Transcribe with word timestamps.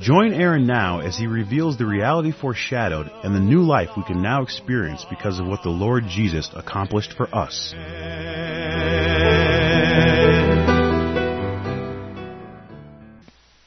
Join 0.00 0.34
Aaron 0.34 0.66
now 0.66 1.00
as 1.00 1.16
he 1.16 1.26
reveals 1.26 1.78
the 1.78 1.86
reality 1.86 2.30
foreshadowed 2.30 3.10
and 3.24 3.34
the 3.34 3.40
new 3.40 3.62
life 3.62 3.88
we 3.96 4.04
can 4.04 4.20
now 4.20 4.42
experience 4.42 5.06
because 5.08 5.40
of 5.40 5.46
what 5.46 5.62
the 5.62 5.70
Lord 5.70 6.04
Jesus 6.06 6.50
accomplished 6.54 7.14
for 7.16 7.34
us. 7.34 7.72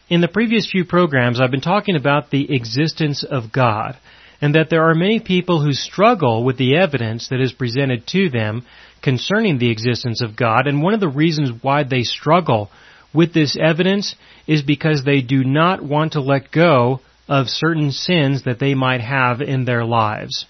In 0.08 0.22
the 0.22 0.28
previous 0.28 0.70
few 0.70 0.86
programs, 0.86 1.42
I've 1.42 1.50
been 1.50 1.62
talking 1.62 1.96
about 1.96 2.30
the 2.30 2.56
existence 2.56 3.23
of 3.23 3.52
God, 3.52 3.98
and 4.40 4.54
that 4.54 4.70
there 4.70 4.88
are 4.88 4.96
many 4.96 5.20
people 5.20 5.64
who 5.64 5.73
struggle 5.73 6.44
with 6.44 6.58
the 6.58 6.78
evidence 6.78 7.30
that 7.30 7.42
is 7.42 7.54
presented 7.54 8.06
to 8.08 8.30
them 8.30 8.66
concerning 9.02 9.58
the 9.58 9.72
existence 9.72 10.22
of 10.22 10.36
God, 10.36 10.68
and 10.68 10.84
one 10.84 10.94
of 10.94 11.00
the 11.00 11.08
reasons 11.08 11.64
why 11.64 11.84
they 11.84 12.04
struggle 12.04 12.70
with 13.13 13.34
this 13.34 13.58
evidence 13.59 14.16
is 14.48 14.62
because 14.62 15.04
they 15.04 15.22
do 15.22 15.44
not 15.44 15.84
want 15.84 16.13
to 16.13 16.22
let 16.22 16.52
go 16.52 17.02
of 17.27 17.48
certain 17.48 17.91
sins 17.91 18.44
that 18.44 18.59
they 18.59 18.73
might 18.73 19.02
have 19.02 19.41
in 19.41 19.66
their 19.66 19.86
lives. 19.86 20.45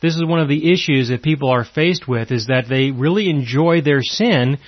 This 0.00 0.14
is 0.16 0.24
one 0.24 0.40
of 0.40 0.48
the 0.48 0.72
issues 0.72 1.08
that 1.08 1.22
people 1.22 1.50
are 1.50 1.64
faced 1.64 2.06
with 2.06 2.30
is 2.30 2.46
that 2.46 2.68
they 2.68 2.90
really 2.90 3.30
enjoy 3.30 3.80
their 3.80 4.02
sin 4.02 4.58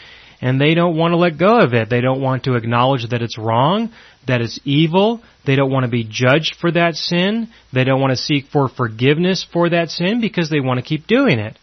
and 0.40 0.60
they 0.60 0.74
don't 0.74 0.96
want 0.96 1.12
to 1.12 1.16
let 1.16 1.38
go 1.38 1.58
of 1.58 1.74
it. 1.74 1.90
They 1.90 2.00
don't 2.00 2.20
want 2.20 2.44
to 2.44 2.54
acknowledge 2.54 3.08
that 3.08 3.22
it's 3.22 3.38
wrong, 3.38 3.90
that 4.26 4.40
it's 4.40 4.60
evil. 4.64 5.22
They 5.44 5.56
don't 5.56 5.72
want 5.72 5.84
to 5.84 5.90
be 5.90 6.04
judged 6.08 6.56
for 6.60 6.70
that 6.70 6.94
sin. 6.94 7.48
They 7.72 7.84
don't 7.84 8.00
want 8.00 8.12
to 8.12 8.22
seek 8.22 8.46
for 8.46 8.68
forgiveness 8.68 9.44
for 9.52 9.68
that 9.70 9.90
sin 9.90 10.20
because 10.20 10.48
they 10.48 10.60
want 10.60 10.78
to 10.78 10.86
keep 10.86 11.06
doing 11.06 11.38
it. 11.38 11.58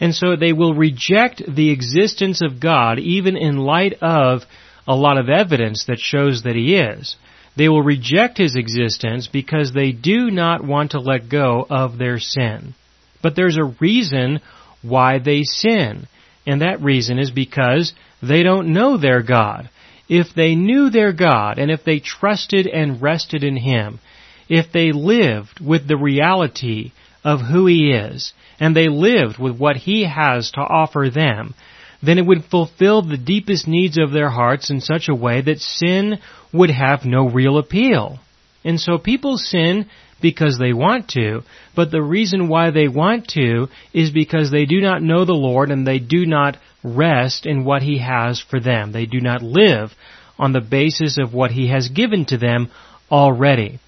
And 0.00 0.14
so 0.14 0.36
they 0.36 0.52
will 0.52 0.74
reject 0.74 1.42
the 1.46 1.70
existence 1.70 2.40
of 2.40 2.60
God 2.60 2.98
even 2.98 3.36
in 3.36 3.58
light 3.58 3.94
of 4.00 4.42
a 4.86 4.94
lot 4.94 5.18
of 5.18 5.28
evidence 5.28 5.84
that 5.86 5.98
shows 5.98 6.42
that 6.42 6.56
He 6.56 6.76
is. 6.76 7.16
They 7.56 7.68
will 7.68 7.82
reject 7.82 8.38
His 8.38 8.56
existence 8.56 9.28
because 9.28 9.72
they 9.72 9.92
do 9.92 10.30
not 10.30 10.64
want 10.64 10.92
to 10.92 11.00
let 11.00 11.28
go 11.28 11.66
of 11.68 11.98
their 11.98 12.18
sin. 12.18 12.74
But 13.22 13.36
there's 13.36 13.58
a 13.58 13.74
reason 13.80 14.40
why 14.82 15.18
they 15.18 15.42
sin. 15.42 16.06
And 16.46 16.62
that 16.62 16.82
reason 16.82 17.18
is 17.18 17.30
because 17.30 17.92
they 18.22 18.42
don't 18.42 18.72
know 18.72 18.96
their 18.96 19.22
God. 19.22 19.68
If 20.08 20.34
they 20.34 20.54
knew 20.54 20.90
their 20.90 21.12
God 21.12 21.58
and 21.58 21.70
if 21.70 21.84
they 21.84 22.00
trusted 22.00 22.66
and 22.66 23.00
rested 23.00 23.44
in 23.44 23.56
Him, 23.56 24.00
if 24.48 24.72
they 24.72 24.92
lived 24.92 25.60
with 25.60 25.86
the 25.86 25.96
reality 25.96 26.92
of 27.22 27.40
who 27.40 27.66
He 27.66 27.92
is, 27.92 28.32
and 28.58 28.74
they 28.74 28.88
lived 28.88 29.38
with 29.38 29.58
what 29.58 29.76
He 29.76 30.04
has 30.04 30.50
to 30.52 30.60
offer 30.60 31.08
them, 31.10 31.54
then 32.02 32.18
it 32.18 32.26
would 32.26 32.44
fulfill 32.44 33.02
the 33.02 33.18
deepest 33.18 33.68
needs 33.68 33.98
of 33.98 34.10
their 34.10 34.30
hearts 34.30 34.70
in 34.70 34.80
such 34.80 35.08
a 35.08 35.14
way 35.14 35.40
that 35.42 35.60
sin 35.60 36.18
would 36.52 36.70
have 36.70 37.04
no 37.04 37.28
real 37.28 37.58
appeal. 37.58 38.18
And 38.64 38.80
so 38.80 38.98
people 38.98 39.36
sin 39.36 39.86
because 40.20 40.58
they 40.58 40.72
want 40.72 41.08
to, 41.08 41.42
but 41.74 41.90
the 41.90 42.02
reason 42.02 42.48
why 42.48 42.70
they 42.70 42.88
want 42.88 43.28
to 43.28 43.68
is 43.92 44.10
because 44.10 44.50
they 44.50 44.66
do 44.66 44.80
not 44.80 45.02
know 45.02 45.24
the 45.24 45.32
Lord 45.32 45.70
and 45.70 45.86
they 45.86 45.98
do 45.98 46.26
not 46.26 46.58
rest 46.82 47.46
in 47.46 47.64
what 47.64 47.82
He 47.82 47.98
has 47.98 48.40
for 48.40 48.60
them. 48.60 48.92
They 48.92 49.06
do 49.06 49.20
not 49.20 49.42
live 49.42 49.92
on 50.38 50.52
the 50.52 50.60
basis 50.60 51.18
of 51.18 51.34
what 51.34 51.50
He 51.50 51.68
has 51.68 51.88
given 51.88 52.26
to 52.26 52.38
them 52.38 52.70
already. 53.10 53.80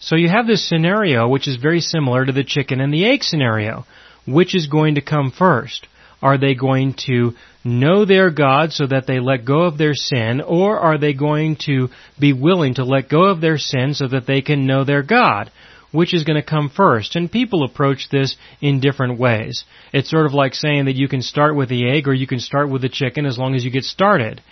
So 0.00 0.16
you 0.16 0.28
have 0.28 0.46
this 0.46 0.66
scenario 0.66 1.28
which 1.28 1.48
is 1.48 1.56
very 1.56 1.80
similar 1.80 2.24
to 2.24 2.32
the 2.32 2.44
chicken 2.44 2.80
and 2.80 2.92
the 2.92 3.06
egg 3.06 3.22
scenario. 3.22 3.84
Which 4.26 4.54
is 4.54 4.66
going 4.66 4.96
to 4.96 5.00
come 5.00 5.30
first? 5.30 5.86
Are 6.22 6.38
they 6.38 6.54
going 6.54 6.94
to 7.06 7.34
know 7.64 8.04
their 8.04 8.30
God 8.30 8.72
so 8.72 8.86
that 8.86 9.06
they 9.06 9.20
let 9.20 9.44
go 9.44 9.62
of 9.62 9.78
their 9.78 9.94
sin, 9.94 10.40
or 10.40 10.78
are 10.78 10.98
they 10.98 11.12
going 11.12 11.56
to 11.66 11.88
be 12.18 12.32
willing 12.32 12.74
to 12.74 12.84
let 12.84 13.08
go 13.08 13.24
of 13.24 13.40
their 13.40 13.58
sin 13.58 13.94
so 13.94 14.08
that 14.08 14.26
they 14.26 14.42
can 14.42 14.66
know 14.66 14.84
their 14.84 15.02
God? 15.02 15.50
Which 15.90 16.12
is 16.12 16.24
going 16.24 16.40
to 16.40 16.46
come 16.46 16.68
first? 16.68 17.16
And 17.16 17.32
people 17.32 17.64
approach 17.64 18.08
this 18.10 18.36
in 18.60 18.80
different 18.80 19.18
ways. 19.18 19.64
It's 19.92 20.10
sort 20.10 20.26
of 20.26 20.34
like 20.34 20.54
saying 20.54 20.84
that 20.84 20.96
you 20.96 21.08
can 21.08 21.22
start 21.22 21.56
with 21.56 21.70
the 21.70 21.88
egg 21.88 22.08
or 22.08 22.14
you 22.14 22.26
can 22.26 22.40
start 22.40 22.68
with 22.68 22.82
the 22.82 22.90
chicken 22.90 23.24
as 23.24 23.38
long 23.38 23.54
as 23.54 23.64
you 23.64 23.70
get 23.70 23.84
started. 23.84 24.42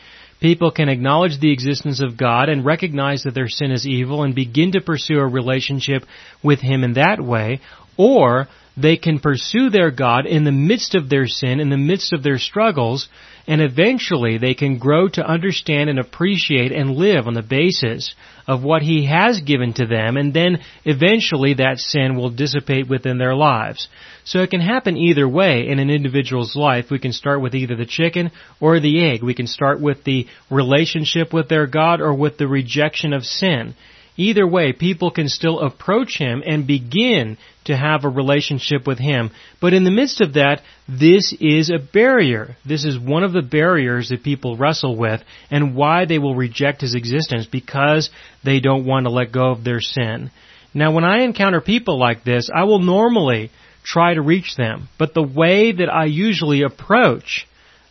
People 0.41 0.71
can 0.71 0.89
acknowledge 0.89 1.41
the 1.41 1.53
existence 1.53 2.01
of 2.01 2.17
God 2.17 2.49
and 2.49 2.65
recognize 2.65 3.23
that 3.23 3.35
their 3.35 3.49
sin 3.49 3.71
is 3.71 3.87
evil 3.87 4.23
and 4.23 4.35
begin 4.35 4.73
to 4.73 4.81
pursue 4.81 5.19
a 5.19 5.27
relationship 5.27 6.05
with 6.43 6.61
Him 6.61 6.85
in 6.85 6.95
that 6.95 7.21
way, 7.21 7.61
or 7.97 8.49
they 8.77 8.97
can 8.97 9.19
pursue 9.19 9.71
their 9.71 9.91
God 9.91 10.27
in 10.27 10.45
the 10.45 10.53
midst 10.53 10.95
of 10.95 11.09
their 11.09 11.27
sin, 11.27 11.61
in 11.61 11.71
the 11.71 11.79
midst 11.79 12.13
of 12.13 12.23
their 12.23 12.39
struggles, 12.39 13.09
and 13.47 13.63
eventually 13.63 14.37
they 14.37 14.55
can 14.55 14.79
grow 14.79 15.09
to 15.09 15.27
understand 15.27 15.89
and 15.89 15.99
appreciate 15.99 16.73
and 16.73 16.97
live 16.97 17.27
on 17.27 17.35
the 17.35 17.43
basis 17.43 18.15
of 18.47 18.63
what 18.63 18.83
He 18.83 19.07
has 19.07 19.41
given 19.41 19.73
to 19.75 19.87
them, 19.87 20.17
and 20.17 20.35
then 20.35 20.59
eventually 20.85 21.55
that 21.55 21.79
sin 21.79 22.17
will 22.17 22.31
dissipate 22.31 22.89
within 22.89 23.17
their 23.17 23.35
lives. 23.35 23.89
So 24.25 24.41
it 24.41 24.51
can 24.51 24.61
happen 24.61 24.97
either 24.97 25.29
way 25.29 25.69
in 25.69 25.79
an 25.79 25.89
individual's 25.89 26.55
life. 26.55 26.91
We 26.91 26.99
can 26.99 27.13
start 27.13 27.41
with 27.41 27.55
either 27.55 27.77
the 27.77 27.87
chicken 27.87 28.31
or 28.61 28.81
the 28.81 29.05
egg. 29.05 29.23
We 29.23 29.35
can 29.35 29.47
start 29.47 29.81
with 29.81 30.05
the 30.05 30.27
relationship 30.51 31.33
with 31.33 31.49
their 31.49 31.67
God 31.67 32.01
or 32.01 32.13
with 32.13 32.37
the 32.37 32.49
rejection 32.49 33.13
of 33.13 33.25
sin. 33.25 33.75
Either 34.17 34.47
way, 34.47 34.73
people 34.73 35.11
can 35.11 35.29
still 35.29 35.61
approach 35.61 36.19
him 36.19 36.43
and 36.45 36.67
begin 36.67 37.37
to 37.67 37.77
have 37.77 38.05
a 38.05 38.09
relationship 38.09 38.87
with 38.87 38.99
him. 38.99 39.31
But 39.61 39.75
in 39.75 39.85
the 39.85 39.91
midst 39.91 40.21
of 40.21 40.35
that, 40.35 40.63
this 40.89 41.35
is 41.41 41.71
a 41.71 41.79
barrier. 41.79 42.57
This 42.65 42.85
is 42.85 42.99
one 42.99 43.23
of 43.23 43.33
the 43.33 43.43
barriers 43.43 44.09
that 44.09 44.23
people 44.23 44.57
wrestle 44.57 44.97
with 44.97 45.23
and 45.51 45.75
why 45.75 46.05
they 46.05 46.19
will 46.19 46.35
reject 46.35 46.81
his 46.81 46.95
existence 46.95 47.47
because 47.47 48.11
they 48.45 48.61
don't 48.61 48.87
want 48.87 49.07
to 49.07 49.11
let 49.11 49.33
go 49.33 49.51
of 49.51 49.65
their 49.65 49.81
sin. 49.81 50.31
Now 50.75 50.93
when 50.93 51.05
I 51.05 51.23
encounter 51.23 51.61
people 51.61 51.99
like 51.99 52.25
this, 52.25 52.51
I 52.55 52.65
will 52.65 52.81
normally 52.81 53.51
try 53.83 54.15
to 54.15 54.23
reach 54.23 54.57
them. 54.57 54.89
But 54.99 55.15
the 55.15 55.23
way 55.23 55.73
that 55.73 55.93
I 55.93 56.07
usually 56.07 56.63
approach 56.63 57.47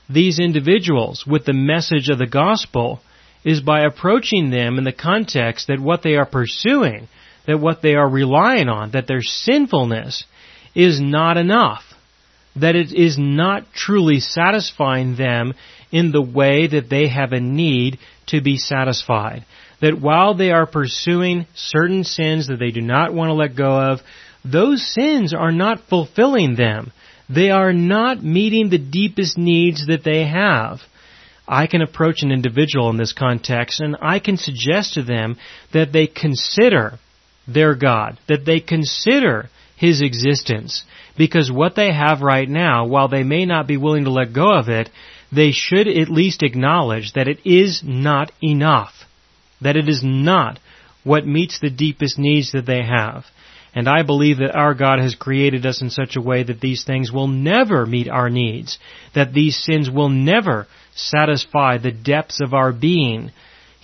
these 0.09 0.39
individuals 0.39 1.25
with 1.25 1.45
the 1.45 1.53
message 1.53 2.09
of 2.09 2.19
the 2.19 2.27
gospel 2.27 2.99
is 3.43 3.61
by 3.61 3.81
approaching 3.81 4.49
them 4.49 4.77
in 4.77 4.83
the 4.83 4.91
context 4.91 5.67
that 5.67 5.79
what 5.79 6.03
they 6.03 6.15
are 6.15 6.25
pursuing, 6.25 7.07
that 7.47 7.59
what 7.59 7.81
they 7.81 7.95
are 7.95 8.09
relying 8.09 8.69
on, 8.69 8.91
that 8.91 9.07
their 9.07 9.21
sinfulness 9.21 10.25
is 10.73 10.99
not 10.99 11.37
enough. 11.37 11.83
That 12.55 12.75
it 12.75 12.93
is 12.93 13.17
not 13.17 13.65
truly 13.73 14.19
satisfying 14.19 15.15
them 15.15 15.53
in 15.91 16.11
the 16.11 16.21
way 16.21 16.67
that 16.67 16.89
they 16.89 17.07
have 17.07 17.31
a 17.31 17.39
need 17.39 17.99
to 18.27 18.41
be 18.41 18.57
satisfied. 18.57 19.45
That 19.81 19.99
while 19.99 20.35
they 20.35 20.51
are 20.51 20.65
pursuing 20.65 21.47
certain 21.53 22.03
sins 22.03 22.47
that 22.47 22.57
they 22.59 22.71
do 22.71 22.81
not 22.81 23.13
want 23.13 23.29
to 23.29 23.33
let 23.33 23.55
go 23.55 23.91
of, 23.91 23.99
those 24.43 24.85
sins 24.93 25.33
are 25.33 25.51
not 25.51 25.87
fulfilling 25.89 26.55
them. 26.55 26.91
They 27.29 27.49
are 27.49 27.73
not 27.73 28.23
meeting 28.23 28.69
the 28.69 28.77
deepest 28.77 29.37
needs 29.37 29.87
that 29.87 30.03
they 30.03 30.25
have. 30.25 30.79
I 31.47 31.67
can 31.67 31.81
approach 31.81 32.23
an 32.23 32.31
individual 32.31 32.89
in 32.89 32.97
this 32.97 33.13
context 33.13 33.79
and 33.79 33.95
I 34.01 34.19
can 34.19 34.37
suggest 34.37 34.95
to 34.95 35.03
them 35.03 35.37
that 35.73 35.91
they 35.91 36.07
consider 36.07 36.99
their 37.47 37.75
God, 37.75 38.17
that 38.27 38.45
they 38.45 38.59
consider 38.59 39.49
His 39.77 40.01
existence, 40.01 40.83
because 41.17 41.51
what 41.51 41.75
they 41.75 41.93
have 41.93 42.21
right 42.21 42.47
now, 42.47 42.85
while 42.85 43.07
they 43.07 43.23
may 43.23 43.45
not 43.45 43.67
be 43.67 43.77
willing 43.77 44.05
to 44.05 44.11
let 44.11 44.33
go 44.33 44.53
of 44.53 44.69
it, 44.69 44.89
they 45.31 45.51
should 45.51 45.87
at 45.87 46.09
least 46.09 46.43
acknowledge 46.43 47.13
that 47.13 47.27
it 47.27 47.39
is 47.45 47.81
not 47.83 48.31
enough, 48.41 48.93
that 49.61 49.75
it 49.75 49.89
is 49.89 50.01
not 50.03 50.59
what 51.03 51.25
meets 51.25 51.59
the 51.59 51.69
deepest 51.69 52.17
needs 52.17 52.51
that 52.51 52.65
they 52.65 52.83
have. 52.83 53.25
And 53.73 53.89
I 53.89 54.03
believe 54.03 54.37
that 54.37 54.55
our 54.55 54.73
God 54.73 54.99
has 54.99 55.15
created 55.15 55.65
us 55.65 55.81
in 55.81 55.89
such 55.89 56.15
a 56.15 56.21
way 56.21 56.43
that 56.43 56.61
these 56.61 56.85
things 56.85 57.11
will 57.11 57.27
never 57.27 57.85
meet 57.85 58.07
our 58.07 58.29
needs, 58.29 58.79
that 59.13 59.33
these 59.33 59.61
sins 59.61 59.89
will 59.89 60.09
never 60.09 60.67
satisfy 60.95 61.77
the 61.77 61.91
depths 61.91 62.39
of 62.41 62.53
our 62.53 62.71
being. 62.71 63.31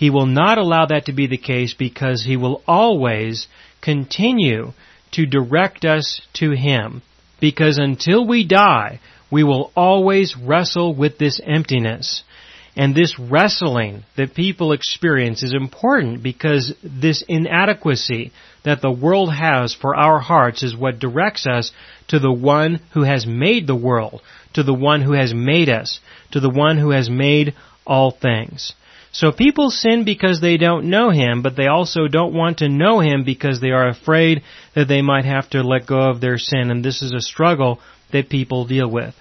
He 0.01 0.09
will 0.09 0.25
not 0.25 0.57
allow 0.57 0.87
that 0.87 1.05
to 1.05 1.13
be 1.13 1.27
the 1.27 1.37
case 1.37 1.75
because 1.75 2.23
He 2.23 2.35
will 2.35 2.63
always 2.67 3.45
continue 3.81 4.73
to 5.11 5.27
direct 5.27 5.85
us 5.85 6.19
to 6.37 6.53
Him. 6.53 7.03
Because 7.39 7.77
until 7.77 8.25
we 8.25 8.43
die, 8.43 8.99
we 9.29 9.43
will 9.43 9.71
always 9.75 10.35
wrestle 10.35 10.95
with 10.95 11.19
this 11.19 11.39
emptiness. 11.45 12.23
And 12.75 12.95
this 12.95 13.19
wrestling 13.19 14.03
that 14.17 14.33
people 14.33 14.71
experience 14.71 15.43
is 15.43 15.53
important 15.53 16.23
because 16.23 16.73
this 16.81 17.23
inadequacy 17.27 18.31
that 18.63 18.81
the 18.81 18.91
world 18.91 19.31
has 19.31 19.75
for 19.75 19.95
our 19.95 20.19
hearts 20.19 20.63
is 20.63 20.75
what 20.75 20.97
directs 20.97 21.45
us 21.45 21.71
to 22.07 22.17
the 22.17 22.33
one 22.33 22.79
who 22.95 23.03
has 23.03 23.27
made 23.27 23.67
the 23.67 23.75
world, 23.75 24.23
to 24.53 24.63
the 24.63 24.73
one 24.73 25.03
who 25.03 25.13
has 25.13 25.31
made 25.31 25.69
us, 25.69 25.99
to 26.31 26.39
the 26.39 26.49
one 26.49 26.79
who 26.79 26.89
has 26.89 27.07
made 27.07 27.53
all 27.85 28.09
things. 28.09 28.73
So 29.13 29.31
people 29.31 29.71
sin 29.71 30.05
because 30.05 30.39
they 30.39 30.57
don't 30.57 30.89
know 30.89 31.09
Him, 31.09 31.41
but 31.41 31.55
they 31.57 31.67
also 31.67 32.07
don't 32.07 32.33
want 32.33 32.59
to 32.59 32.69
know 32.69 32.99
Him 32.99 33.23
because 33.25 33.59
they 33.59 33.71
are 33.71 33.89
afraid 33.89 34.41
that 34.73 34.87
they 34.87 35.01
might 35.01 35.25
have 35.25 35.49
to 35.49 35.63
let 35.63 35.85
go 35.85 36.09
of 36.09 36.21
their 36.21 36.37
sin, 36.37 36.71
and 36.71 36.83
this 36.83 37.01
is 37.01 37.11
a 37.11 37.19
struggle 37.19 37.79
that 38.13 38.29
people 38.29 38.65
deal 38.65 38.89
with. 38.89 39.13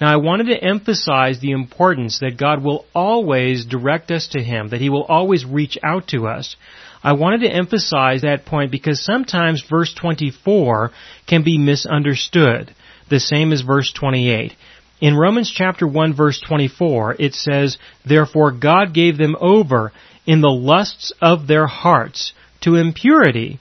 Now 0.00 0.12
I 0.12 0.16
wanted 0.16 0.46
to 0.48 0.62
emphasize 0.62 1.40
the 1.40 1.52
importance 1.52 2.20
that 2.20 2.38
God 2.38 2.64
will 2.64 2.86
always 2.94 3.64
direct 3.64 4.10
us 4.10 4.28
to 4.28 4.42
Him, 4.42 4.68
that 4.68 4.80
He 4.80 4.90
will 4.90 5.04
always 5.04 5.44
reach 5.44 5.78
out 5.84 6.08
to 6.08 6.26
us. 6.26 6.56
I 7.02 7.12
wanted 7.12 7.42
to 7.42 7.54
emphasize 7.54 8.22
that 8.22 8.46
point 8.46 8.70
because 8.70 9.04
sometimes 9.04 9.62
verse 9.68 9.92
24 9.92 10.90
can 11.26 11.44
be 11.44 11.58
misunderstood, 11.58 12.74
the 13.10 13.20
same 13.20 13.52
as 13.52 13.60
verse 13.60 13.92
28. 13.92 14.54
In 15.00 15.16
Romans 15.16 15.50
chapter 15.50 15.86
1 15.86 16.14
verse 16.14 16.40
24, 16.40 17.16
it 17.18 17.34
says, 17.34 17.78
Therefore 18.04 18.52
God 18.52 18.94
gave 18.94 19.18
them 19.18 19.36
over 19.40 19.92
in 20.26 20.40
the 20.40 20.48
lusts 20.48 21.12
of 21.20 21.46
their 21.46 21.66
hearts 21.66 22.32
to 22.62 22.76
impurity, 22.76 23.58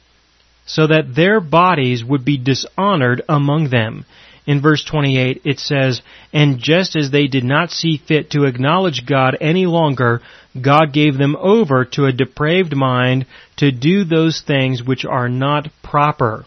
so 0.66 0.88
that 0.88 1.16
their 1.16 1.42
bodies 1.42 2.04
would 2.04 2.24
be 2.24 2.38
dishonored 2.38 3.22
among 3.28 3.70
them 3.70 4.06
in 4.46 4.62
verse 4.62 4.84
28 4.84 5.42
it 5.46 5.60
says, 5.60 6.02
And 6.34 6.60
just 6.60 6.96
as 6.96 7.12
they 7.12 7.28
did 7.28 7.44
not 7.44 7.72
see 7.72 7.98
fit 7.98 8.32
to 8.32 8.46
acknowledge 8.46 9.06
God 9.06 9.38
any 9.40 9.66
longer, 9.66 10.22
God 10.60 10.94
gave 10.94 11.18
them 11.18 11.36
over 11.38 11.86
to 11.94 12.06
a 12.06 12.12
depraved 12.12 12.76
mind 12.76 13.26
to 13.58 13.72
do 13.72 14.04
those 14.04 14.42
things 14.42 14.84
which 14.84 15.06
are 15.06 15.30
not 15.30 15.70
proper. 15.82 16.46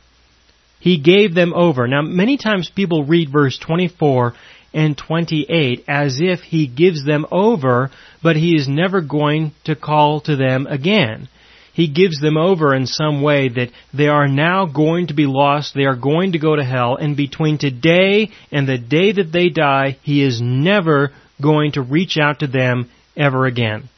He 0.79 1.00
gave 1.00 1.35
them 1.35 1.55
over. 1.55 1.88
Now 1.88 2.03
many 2.03 2.37
times 2.37 2.71
people 2.71 3.05
read 3.05 3.33
verse 3.33 3.59
24 3.59 4.35
and 4.76 4.96
28 4.96 5.84
as 5.88 6.20
if 6.20 6.40
he 6.40 6.69
gives 6.69 7.05
them 7.05 7.26
over, 7.32 7.90
but 8.23 8.37
he 8.37 8.55
is 8.55 8.69
never 8.69 9.00
going 9.00 9.50
to 9.64 9.75
call 9.75 10.20
to 10.20 10.37
them 10.37 10.69
again 10.69 11.28
he 11.76 11.88
gives 11.88 12.19
them 12.23 12.38
over 12.38 12.75
in 12.75 12.87
some 12.87 13.20
way 13.20 13.50
that 13.50 13.69
they 13.93 14.08
are 14.08 14.26
now 14.26 14.64
going 14.64 15.08
to 15.08 15.14
be 15.14 15.26
lost, 15.26 15.75
they 15.75 15.84
are 15.84 15.94
going 15.94 16.32
to 16.32 16.38
go 16.38 16.56
to 16.56 16.64
hell, 16.64 16.96
and 16.96 17.14
between 17.14 17.58
today 17.58 18.31
and 18.50 18.67
the 18.67 18.78
day 18.78 19.12
that 19.12 19.31
they 19.31 19.50
die, 19.50 19.99
he 20.02 20.25
is 20.25 20.40
never 20.40 21.12
going 21.40 21.73
to 21.73 21.82
reach 21.82 22.17
out 22.17 22.38
to 22.38 22.46
them 22.46 22.88
ever 23.14 23.44
again. 23.44 23.90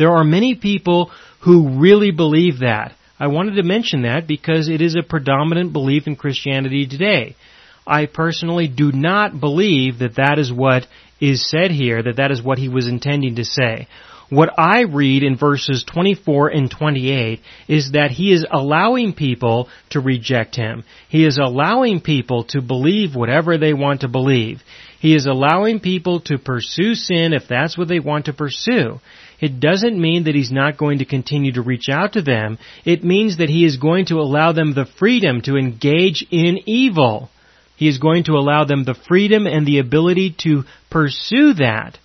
There 0.00 0.10
are 0.10 0.24
many 0.24 0.56
people 0.56 1.12
who 1.42 1.78
really 1.78 2.10
believe 2.10 2.58
that. 2.58 2.92
I 3.20 3.28
wanted 3.28 3.54
to 3.54 3.62
mention 3.62 4.02
that 4.02 4.26
because 4.26 4.68
it 4.68 4.80
is 4.80 4.96
a 4.96 5.08
predominant 5.08 5.72
belief 5.72 6.08
in 6.08 6.16
Christianity 6.16 6.88
today. 6.88 7.36
I 7.86 8.06
personally 8.06 8.68
do 8.68 8.90
not 8.92 9.38
believe 9.38 10.00
that 10.00 10.16
that 10.16 10.38
is 10.38 10.52
what 10.52 10.86
is 11.20 11.48
said 11.48 11.70
here, 11.70 12.02
that 12.02 12.16
that 12.16 12.30
is 12.30 12.42
what 12.42 12.58
he 12.58 12.68
was 12.68 12.88
intending 12.88 13.36
to 13.36 13.44
say. 13.44 13.86
What 14.28 14.58
I 14.58 14.82
read 14.82 15.22
in 15.22 15.36
verses 15.36 15.84
24 15.84 16.48
and 16.48 16.68
28 16.68 17.40
is 17.68 17.92
that 17.92 18.10
he 18.10 18.32
is 18.32 18.44
allowing 18.50 19.12
people 19.12 19.68
to 19.90 20.00
reject 20.00 20.56
him. 20.56 20.82
He 21.08 21.24
is 21.24 21.38
allowing 21.38 22.00
people 22.00 22.42
to 22.48 22.60
believe 22.60 23.14
whatever 23.14 23.56
they 23.56 23.72
want 23.72 24.00
to 24.00 24.08
believe. 24.08 24.62
He 24.98 25.14
is 25.14 25.26
allowing 25.26 25.78
people 25.78 26.20
to 26.22 26.38
pursue 26.38 26.94
sin 26.94 27.32
if 27.32 27.46
that's 27.48 27.78
what 27.78 27.86
they 27.86 28.00
want 28.00 28.24
to 28.24 28.32
pursue. 28.32 28.98
It 29.40 29.60
doesn't 29.60 30.00
mean 30.00 30.24
that 30.24 30.34
he's 30.34 30.50
not 30.50 30.78
going 30.78 30.98
to 30.98 31.04
continue 31.04 31.52
to 31.52 31.62
reach 31.62 31.88
out 31.88 32.14
to 32.14 32.22
them. 32.22 32.58
It 32.84 33.04
means 33.04 33.36
that 33.36 33.50
he 33.50 33.64
is 33.64 33.76
going 33.76 34.06
to 34.06 34.18
allow 34.18 34.50
them 34.52 34.74
the 34.74 34.86
freedom 34.98 35.42
to 35.42 35.56
engage 35.56 36.26
in 36.32 36.58
evil. 36.66 37.30
He 37.76 37.88
is 37.88 37.98
going 37.98 38.24
to 38.24 38.36
allow 38.36 38.64
them 38.64 38.84
the 38.84 38.94
freedom 38.94 39.46
and 39.46 39.66
the 39.66 39.78
ability 39.78 40.34
to 40.40 40.64
pursue 40.90 41.54
that. 41.54 41.98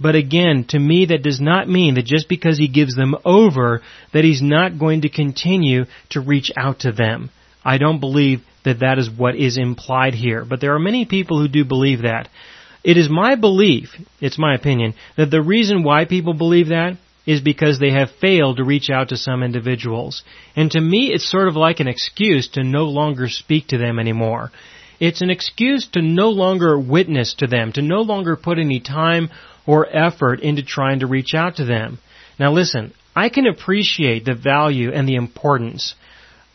But 0.00 0.16
again, 0.16 0.64
to 0.70 0.78
me 0.78 1.06
that 1.06 1.22
does 1.22 1.40
not 1.40 1.68
mean 1.68 1.94
that 1.94 2.04
just 2.04 2.28
because 2.28 2.58
he 2.58 2.68
gives 2.68 2.96
them 2.96 3.14
over, 3.24 3.82
that 4.12 4.24
he's 4.24 4.42
not 4.42 4.78
going 4.78 5.02
to 5.02 5.08
continue 5.08 5.84
to 6.10 6.20
reach 6.20 6.50
out 6.56 6.80
to 6.80 6.92
them. 6.92 7.30
I 7.64 7.78
don't 7.78 8.00
believe 8.00 8.42
that 8.64 8.80
that 8.80 8.98
is 8.98 9.08
what 9.08 9.36
is 9.36 9.58
implied 9.58 10.14
here, 10.14 10.44
but 10.44 10.60
there 10.60 10.74
are 10.74 10.80
many 10.80 11.04
people 11.04 11.40
who 11.40 11.48
do 11.48 11.64
believe 11.64 12.02
that. 12.02 12.28
It 12.82 12.96
is 12.96 13.08
my 13.08 13.36
belief, 13.36 13.90
it's 14.20 14.38
my 14.38 14.54
opinion, 14.56 14.94
that 15.16 15.30
the 15.30 15.42
reason 15.42 15.84
why 15.84 16.04
people 16.04 16.34
believe 16.34 16.68
that 16.68 16.96
is 17.24 17.40
because 17.40 17.78
they 17.78 17.92
have 17.92 18.10
failed 18.20 18.56
to 18.56 18.64
reach 18.64 18.90
out 18.90 19.10
to 19.10 19.16
some 19.16 19.44
individuals. 19.44 20.24
And 20.56 20.68
to 20.72 20.80
me, 20.80 21.12
it's 21.12 21.30
sort 21.30 21.46
of 21.46 21.54
like 21.54 21.78
an 21.78 21.86
excuse 21.86 22.48
to 22.54 22.64
no 22.64 22.84
longer 22.84 23.28
speak 23.28 23.68
to 23.68 23.78
them 23.78 24.00
anymore. 24.00 24.50
It's 25.02 25.20
an 25.20 25.30
excuse 25.30 25.88
to 25.94 26.00
no 26.00 26.28
longer 26.28 26.78
witness 26.78 27.34
to 27.38 27.48
them, 27.48 27.72
to 27.72 27.82
no 27.82 28.02
longer 28.02 28.36
put 28.36 28.60
any 28.60 28.78
time 28.78 29.30
or 29.66 29.84
effort 29.84 30.38
into 30.38 30.62
trying 30.62 31.00
to 31.00 31.08
reach 31.08 31.34
out 31.34 31.56
to 31.56 31.64
them. 31.64 31.98
Now 32.38 32.52
listen, 32.52 32.94
I 33.16 33.28
can 33.28 33.48
appreciate 33.48 34.24
the 34.24 34.36
value 34.36 34.92
and 34.92 35.08
the 35.08 35.16
importance 35.16 35.96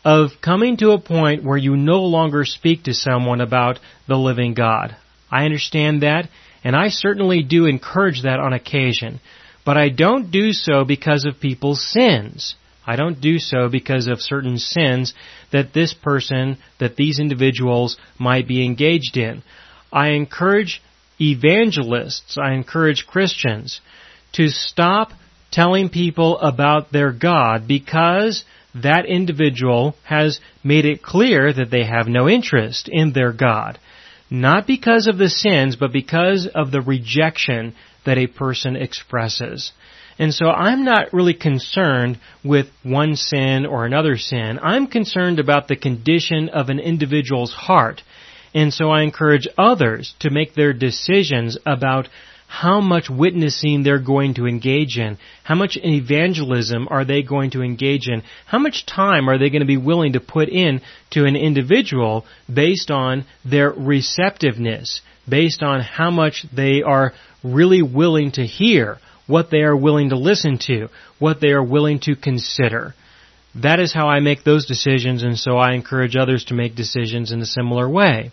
of 0.02 0.30
coming 0.40 0.78
to 0.78 0.92
a 0.92 0.98
point 0.98 1.44
where 1.44 1.58
you 1.58 1.76
no 1.76 2.00
longer 2.04 2.46
speak 2.46 2.84
to 2.84 2.94
someone 2.94 3.42
about 3.42 3.80
the 4.06 4.16
living 4.16 4.54
God. 4.54 4.96
I 5.30 5.44
understand 5.44 6.00
that, 6.02 6.30
and 6.64 6.74
I 6.74 6.88
certainly 6.88 7.42
do 7.42 7.66
encourage 7.66 8.22
that 8.22 8.40
on 8.40 8.54
occasion. 8.54 9.20
But 9.66 9.76
I 9.76 9.90
don't 9.90 10.30
do 10.30 10.54
so 10.54 10.86
because 10.86 11.26
of 11.26 11.38
people's 11.38 11.86
sins. 11.86 12.54
I 12.88 12.96
don't 12.96 13.20
do 13.20 13.38
so 13.38 13.68
because 13.68 14.06
of 14.06 14.18
certain 14.22 14.56
sins 14.56 15.12
that 15.52 15.74
this 15.74 15.92
person, 15.92 16.56
that 16.80 16.96
these 16.96 17.18
individuals 17.20 17.98
might 18.18 18.48
be 18.48 18.64
engaged 18.64 19.18
in. 19.18 19.42
I 19.92 20.12
encourage 20.12 20.80
evangelists, 21.20 22.38
I 22.42 22.54
encourage 22.54 23.06
Christians 23.06 23.82
to 24.32 24.48
stop 24.48 25.10
telling 25.50 25.90
people 25.90 26.38
about 26.38 26.90
their 26.90 27.12
God 27.12 27.68
because 27.68 28.42
that 28.74 29.04
individual 29.04 29.94
has 30.04 30.40
made 30.64 30.86
it 30.86 31.02
clear 31.02 31.52
that 31.52 31.70
they 31.70 31.84
have 31.84 32.08
no 32.08 32.26
interest 32.26 32.88
in 32.90 33.12
their 33.12 33.34
God. 33.34 33.78
Not 34.30 34.66
because 34.66 35.08
of 35.08 35.18
the 35.18 35.28
sins, 35.28 35.76
but 35.76 35.92
because 35.92 36.48
of 36.54 36.70
the 36.70 36.80
rejection 36.80 37.74
that 38.06 38.16
a 38.16 38.28
person 38.28 38.76
expresses. 38.76 39.72
And 40.18 40.34
so 40.34 40.46
I'm 40.46 40.84
not 40.84 41.12
really 41.12 41.34
concerned 41.34 42.18
with 42.44 42.66
one 42.82 43.14
sin 43.14 43.66
or 43.66 43.84
another 43.84 44.16
sin. 44.16 44.58
I'm 44.60 44.88
concerned 44.88 45.38
about 45.38 45.68
the 45.68 45.76
condition 45.76 46.48
of 46.48 46.68
an 46.68 46.80
individual's 46.80 47.52
heart. 47.52 48.02
And 48.52 48.72
so 48.72 48.90
I 48.90 49.02
encourage 49.02 49.46
others 49.56 50.14
to 50.20 50.30
make 50.30 50.54
their 50.54 50.72
decisions 50.72 51.56
about 51.64 52.08
how 52.48 52.80
much 52.80 53.10
witnessing 53.10 53.82
they're 53.82 54.00
going 54.00 54.32
to 54.34 54.46
engage 54.46 54.96
in, 54.96 55.18
how 55.44 55.54
much 55.54 55.76
evangelism 55.76 56.88
are 56.90 57.04
they 57.04 57.22
going 57.22 57.50
to 57.50 57.62
engage 57.62 58.08
in, 58.08 58.22
how 58.46 58.58
much 58.58 58.86
time 58.86 59.28
are 59.28 59.38
they 59.38 59.50
going 59.50 59.60
to 59.60 59.66
be 59.66 59.76
willing 59.76 60.14
to 60.14 60.20
put 60.20 60.48
in 60.48 60.80
to 61.10 61.26
an 61.26 61.36
individual 61.36 62.24
based 62.52 62.90
on 62.90 63.26
their 63.44 63.70
receptiveness, 63.70 65.02
based 65.28 65.62
on 65.62 65.82
how 65.82 66.10
much 66.10 66.46
they 66.50 66.82
are 66.82 67.12
really 67.44 67.82
willing 67.82 68.32
to 68.32 68.46
hear, 68.46 68.98
what 69.28 69.50
they 69.50 69.60
are 69.60 69.76
willing 69.76 70.08
to 70.08 70.16
listen 70.16 70.58
to, 70.58 70.88
what 71.20 71.40
they 71.40 71.50
are 71.50 71.62
willing 71.62 72.00
to 72.00 72.16
consider. 72.16 72.94
That 73.54 73.78
is 73.78 73.92
how 73.92 74.08
I 74.08 74.18
make 74.18 74.42
those 74.42 74.66
decisions 74.66 75.22
and 75.22 75.38
so 75.38 75.56
I 75.56 75.74
encourage 75.74 76.16
others 76.16 76.46
to 76.46 76.54
make 76.54 76.74
decisions 76.74 77.30
in 77.30 77.40
a 77.40 77.46
similar 77.46 77.88
way. 77.88 78.32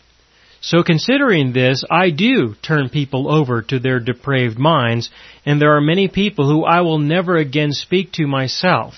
So 0.61 0.81
considering 0.81 1.53
this, 1.53 1.83
I 1.91 2.09
do 2.09 2.55
turn 2.61 2.89
people 2.89 3.29
over 3.29 3.61
to 3.61 3.77
their 3.77 3.99
depraved 3.99 4.57
minds, 4.57 5.11
and 5.45 5.61
there 5.61 5.75
are 5.75 5.81
many 5.81 6.07
people 6.07 6.49
who 6.49 6.63
I 6.63 6.81
will 6.81 6.97
never 6.97 7.35
again 7.35 7.71
speak 7.71 8.13
to 8.13 8.25
myself. 8.25 8.95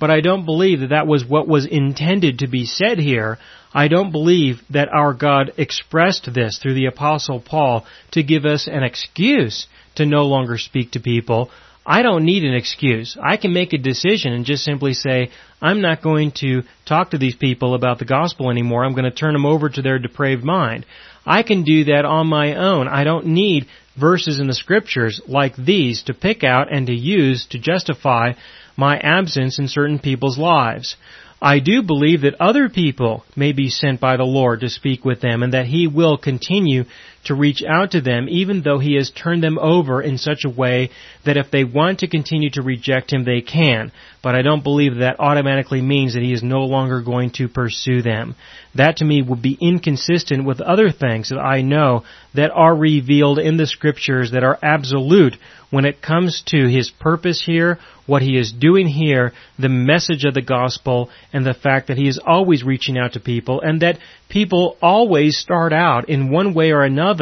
But 0.00 0.10
I 0.10 0.20
don't 0.20 0.44
believe 0.44 0.80
that 0.80 0.88
that 0.88 1.06
was 1.06 1.24
what 1.24 1.46
was 1.46 1.66
intended 1.66 2.40
to 2.40 2.48
be 2.48 2.64
said 2.64 2.98
here. 2.98 3.38
I 3.72 3.86
don't 3.86 4.10
believe 4.10 4.60
that 4.70 4.88
our 4.88 5.14
God 5.14 5.52
expressed 5.56 6.32
this 6.34 6.58
through 6.58 6.74
the 6.74 6.86
apostle 6.86 7.40
Paul 7.40 7.86
to 8.12 8.22
give 8.22 8.44
us 8.44 8.66
an 8.66 8.82
excuse 8.82 9.68
to 9.96 10.06
no 10.06 10.26
longer 10.26 10.58
speak 10.58 10.92
to 10.92 11.00
people. 11.00 11.50
I 11.86 12.02
don't 12.02 12.24
need 12.24 12.44
an 12.44 12.54
excuse. 12.54 13.16
I 13.22 13.36
can 13.36 13.52
make 13.52 13.72
a 13.72 13.78
decision 13.78 14.32
and 14.32 14.46
just 14.46 14.64
simply 14.64 14.94
say, 14.94 15.30
I'm 15.60 15.82
not 15.82 16.02
going 16.02 16.32
to 16.36 16.62
talk 16.86 17.10
to 17.10 17.18
these 17.18 17.36
people 17.36 17.74
about 17.74 17.98
the 17.98 18.06
gospel 18.06 18.50
anymore. 18.50 18.84
I'm 18.84 18.94
going 18.94 19.04
to 19.04 19.10
turn 19.10 19.34
them 19.34 19.44
over 19.44 19.68
to 19.68 19.82
their 19.82 19.98
depraved 19.98 20.44
mind. 20.44 20.86
I 21.26 21.42
can 21.42 21.62
do 21.62 21.84
that 21.84 22.04
on 22.04 22.26
my 22.26 22.54
own. 22.54 22.88
I 22.88 23.04
don't 23.04 23.26
need 23.26 23.66
verses 23.98 24.40
in 24.40 24.46
the 24.46 24.54
scriptures 24.54 25.20
like 25.28 25.56
these 25.56 26.02
to 26.04 26.14
pick 26.14 26.42
out 26.42 26.72
and 26.72 26.86
to 26.86 26.94
use 26.94 27.46
to 27.50 27.58
justify 27.58 28.32
my 28.76 28.98
absence 28.98 29.58
in 29.58 29.68
certain 29.68 29.98
people's 29.98 30.38
lives. 30.38 30.96
I 31.40 31.58
do 31.58 31.82
believe 31.82 32.22
that 32.22 32.40
other 32.40 32.70
people 32.70 33.24
may 33.36 33.52
be 33.52 33.68
sent 33.68 34.00
by 34.00 34.16
the 34.16 34.24
Lord 34.24 34.60
to 34.60 34.70
speak 34.70 35.04
with 35.04 35.20
them 35.20 35.42
and 35.42 35.52
that 35.52 35.66
He 35.66 35.86
will 35.86 36.16
continue 36.16 36.84
to 37.24 37.34
reach 37.34 37.62
out 37.62 37.92
to 37.92 38.00
them 38.00 38.26
even 38.28 38.62
though 38.62 38.78
He 38.78 38.94
has 38.96 39.10
turned 39.10 39.42
them 39.42 39.58
over 39.58 40.00
in 40.02 40.18
such 40.18 40.44
a 40.44 40.50
way 40.50 40.90
that 41.24 41.36
if 41.36 41.50
they 41.50 41.64
want 41.64 42.00
to 42.00 42.08
continue 42.08 42.50
to 42.50 42.62
reject 42.62 43.12
Him, 43.12 43.24
they 43.24 43.40
can. 43.40 43.92
But 44.22 44.34
I 44.34 44.42
don't 44.42 44.64
believe 44.64 44.96
that 44.96 45.20
automatically 45.20 45.82
means 45.82 46.14
that 46.14 46.22
He 46.22 46.32
is 46.32 46.42
no 46.42 46.64
longer 46.64 47.02
going 47.02 47.30
to 47.32 47.48
pursue 47.48 48.02
them. 48.02 48.34
That 48.74 48.96
to 48.96 49.04
me 49.04 49.22
would 49.22 49.42
be 49.42 49.58
inconsistent 49.60 50.44
with 50.44 50.60
other 50.60 50.90
things 50.90 51.28
that 51.28 51.38
I 51.38 51.62
know 51.62 52.04
that 52.34 52.50
are 52.50 52.74
revealed 52.74 53.38
in 53.38 53.56
the 53.56 53.66
scriptures 53.66 54.32
that 54.32 54.42
are 54.42 54.58
absolute 54.62 55.36
when 55.70 55.84
it 55.84 56.02
comes 56.02 56.42
to 56.46 56.68
His 56.68 56.90
purpose 56.90 57.42
here, 57.44 57.78
what 58.06 58.22
He 58.22 58.36
is 58.36 58.52
doing 58.52 58.86
here, 58.86 59.32
the 59.58 59.68
message 59.68 60.24
of 60.24 60.34
the 60.34 60.42
gospel, 60.42 61.10
and 61.32 61.44
the 61.44 61.54
fact 61.54 61.88
that 61.88 61.96
He 61.96 62.08
is 62.08 62.20
always 62.24 62.64
reaching 62.64 62.98
out 62.98 63.14
to 63.14 63.20
people 63.20 63.60
and 63.60 63.82
that 63.82 63.98
people 64.28 64.76
always 64.80 65.36
start 65.36 65.72
out 65.72 66.08
in 66.08 66.30
one 66.30 66.54
way 66.54 66.70
or 66.70 66.82
another 66.82 67.13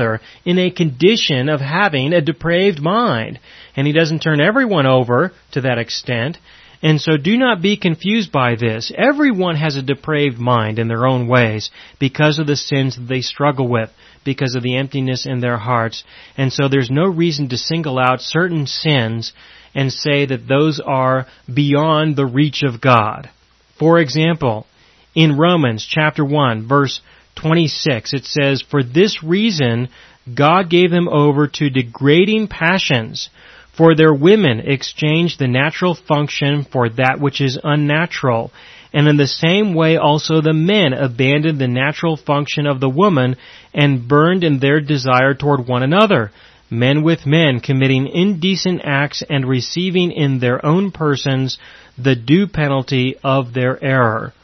in 0.44 0.58
a 0.58 0.70
condition 0.70 1.48
of 1.48 1.60
having 1.60 2.12
a 2.12 2.20
depraved 2.20 2.80
mind. 2.80 3.38
And 3.76 3.86
He 3.86 3.92
doesn't 3.92 4.20
turn 4.20 4.40
everyone 4.40 4.86
over 4.86 5.32
to 5.52 5.60
that 5.62 5.78
extent. 5.78 6.38
And 6.82 7.00
so 7.00 7.16
do 7.16 7.36
not 7.36 7.62
be 7.62 7.76
confused 7.76 8.32
by 8.32 8.56
this. 8.56 8.90
Everyone 8.96 9.54
has 9.56 9.76
a 9.76 9.82
depraved 9.82 10.38
mind 10.38 10.80
in 10.80 10.88
their 10.88 11.06
own 11.06 11.28
ways 11.28 11.70
because 12.00 12.40
of 12.40 12.48
the 12.48 12.56
sins 12.56 12.96
that 12.96 13.06
they 13.06 13.20
struggle 13.20 13.68
with, 13.68 13.90
because 14.24 14.56
of 14.56 14.64
the 14.64 14.76
emptiness 14.76 15.24
in 15.24 15.40
their 15.40 15.58
hearts. 15.58 16.02
And 16.36 16.52
so 16.52 16.68
there's 16.68 16.90
no 16.90 17.06
reason 17.06 17.48
to 17.50 17.56
single 17.56 18.00
out 18.00 18.20
certain 18.20 18.66
sins 18.66 19.32
and 19.74 19.92
say 19.92 20.26
that 20.26 20.48
those 20.48 20.80
are 20.84 21.26
beyond 21.52 22.16
the 22.16 22.26
reach 22.26 22.62
of 22.64 22.80
God. 22.80 23.30
For 23.78 24.00
example, 24.00 24.66
in 25.14 25.38
Romans 25.38 25.86
chapter 25.88 26.24
1 26.24 26.66
verse 26.66 27.00
26 27.36 28.12
it 28.12 28.24
says, 28.24 28.62
For 28.62 28.82
this 28.82 29.22
reason 29.22 29.88
God 30.32 30.70
gave 30.70 30.90
them 30.90 31.08
over 31.08 31.48
to 31.48 31.70
degrading 31.70 32.48
passions, 32.48 33.30
for 33.76 33.94
their 33.94 34.14
women 34.14 34.60
exchanged 34.60 35.38
the 35.38 35.48
natural 35.48 35.94
function 35.94 36.64
for 36.64 36.88
that 36.90 37.18
which 37.18 37.40
is 37.40 37.58
unnatural. 37.62 38.52
And 38.92 39.08
in 39.08 39.16
the 39.16 39.26
same 39.26 39.74
way 39.74 39.96
also 39.96 40.40
the 40.40 40.52
men 40.52 40.92
abandoned 40.92 41.58
the 41.58 41.68
natural 41.68 42.16
function 42.16 42.66
of 42.66 42.80
the 42.80 42.90
woman 42.90 43.36
and 43.72 44.06
burned 44.06 44.44
in 44.44 44.58
their 44.58 44.80
desire 44.80 45.34
toward 45.34 45.66
one 45.66 45.82
another, 45.82 46.30
men 46.70 47.02
with 47.02 47.26
men 47.26 47.60
committing 47.60 48.06
indecent 48.06 48.82
acts 48.84 49.22
and 49.28 49.48
receiving 49.48 50.12
in 50.12 50.38
their 50.38 50.64
own 50.64 50.90
persons 50.90 51.58
the 51.96 52.14
due 52.14 52.46
penalty 52.46 53.16
of 53.24 53.54
their 53.54 53.82
error. 53.82 54.34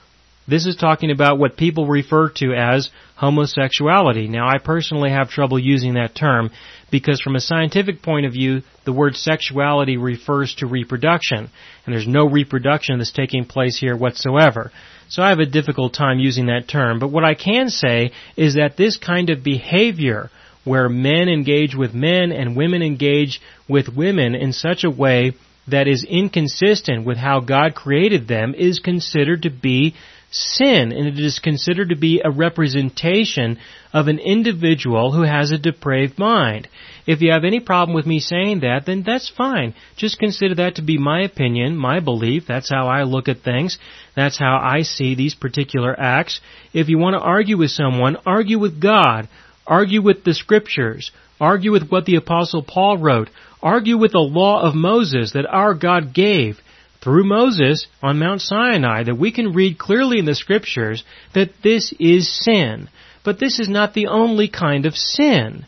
This 0.49 0.65
is 0.65 0.77
talking 0.77 1.11
about 1.11 1.39
what 1.39 1.59
people 1.59 1.87
refer 1.87 2.31
to 2.37 2.55
as 2.55 2.89
homosexuality. 3.17 4.29
Now 4.29 4.49
I 4.49 4.57
personally 4.57 5.11
have 5.11 5.29
trouble 5.29 5.59
using 5.59 5.95
that 5.95 6.15
term 6.15 6.51
because 6.91 7.21
from 7.21 7.37
a 7.37 7.41
scientific 7.41 8.01
point 8.01 8.25
of 8.25 8.33
view, 8.33 8.63
the 8.87 8.93
word 8.95 9.15
sexuality 9.15 9.99
refers 9.99 10.55
to 10.57 10.67
reproduction, 10.67 11.51
and 11.85 11.95
there's 11.95 12.07
no 12.07 12.27
reproduction 12.27 12.97
that's 12.97 13.13
taking 13.13 13.45
place 13.45 13.79
here 13.79 13.95
whatsoever. 13.95 14.73
So 15.11 15.23
I 15.23 15.29
have 15.29 15.39
a 15.39 15.45
difficult 15.45 15.93
time 15.93 16.19
using 16.19 16.47
that 16.47 16.67
term, 16.67 16.99
but 16.99 17.11
what 17.11 17.25
I 17.25 17.35
can 17.35 17.69
say 17.69 18.13
is 18.35 18.55
that 18.55 18.79
this 18.79 18.97
kind 18.97 19.29
of 19.29 19.45
behavior 19.45 20.31
where 20.65 20.89
men 20.89 21.29
engage 21.29 21.75
with 21.75 21.93
men 21.93 22.33
and 22.33 22.57
women 22.57 22.83
engage 22.83 23.43
with 23.69 23.89
women 23.95 24.35
in 24.35 24.55
such 24.55 24.85
a 24.85 24.91
way 24.91 25.33
that 25.67 25.89
is 25.89 26.07
inconsistent 26.09 27.05
with 27.05 27.19
how 27.19 27.41
God 27.41 27.75
created 27.75 28.27
them 28.27 28.55
is 28.55 28.81
considered 28.81 29.43
to 29.43 29.51
be 29.51 29.95
sin, 30.31 30.93
and 30.93 31.07
it 31.07 31.19
is 31.19 31.39
considered 31.39 31.89
to 31.89 31.97
be 31.97 32.21
a 32.23 32.31
representation 32.31 33.59
of 33.93 34.09
an 34.09 34.19
individual 34.19 35.13
who 35.13 35.23
has 35.23 35.51
a 35.51 35.59
depraved 35.59 36.19
mind. 36.19 36.69
If 37.07 37.23
you 37.23 37.33
have 37.33 37.45
any 37.45 37.61
problem 37.61 37.95
with 37.95 38.07
me 38.07 38.21
saying 38.21 38.61
that, 38.61 38.85
then 38.85 39.03
that's 39.05 39.31
fine. 39.31 39.75
Just 39.97 40.19
consider 40.19 40.57
that 40.57 40.77
to 40.77 40.83
be 40.83 40.99
my 40.99 41.23
opinion, 41.23 41.77
my 41.77 42.01
belief. 42.01 42.45
That's 42.47 42.71
how 42.71 42.87
I 42.87 43.05
look 43.05 43.29
at 43.29 43.41
things. 43.41 43.79
That's 44.15 44.39
how 44.39 44.59
I 44.63 44.83
see 44.83 45.15
these 45.15 45.35
particular 45.35 45.99
acts. 45.99 46.41
If 46.75 46.89
you 46.89 46.99
want 46.99 47.15
to 47.15 47.21
argue 47.21 47.57
with 47.57 47.71
someone, 47.71 48.19
argue 48.27 48.59
with 48.59 48.81
God. 48.81 49.29
Argue 49.67 50.03
with 50.03 50.25
the 50.25 50.35
scriptures. 50.35 51.11
Argue 51.41 51.73
with 51.73 51.89
what 51.89 52.05
the 52.05 52.17
apostle 52.17 52.63
Paul 52.63 52.99
wrote. 52.99 53.31
Argue 53.63 53.97
with 53.97 54.13
the 54.13 54.19
law 54.19 54.61
of 54.61 54.75
Moses 54.75 55.33
that 55.33 55.47
our 55.47 55.75
God 55.75 56.13
gave 56.13 56.61
through 57.01 57.25
Moses 57.25 57.87
on 58.03 58.19
Mount 58.19 58.41
Sinai 58.41 59.05
that 59.05 59.19
we 59.19 59.33
can 59.33 59.53
read 59.53 59.79
clearly 59.79 60.19
in 60.19 60.25
the 60.25 60.35
scriptures 60.35 61.05
that 61.35 61.51
this 61.63 61.93
is 61.99 62.29
sin. 62.29 62.89
But 63.25 63.39
this 63.39 63.59
is 63.59 63.69
not 63.69 63.95
the 63.95 64.07
only 64.07 64.49
kind 64.49 64.87
of 64.87 64.97
sin. 64.97 65.67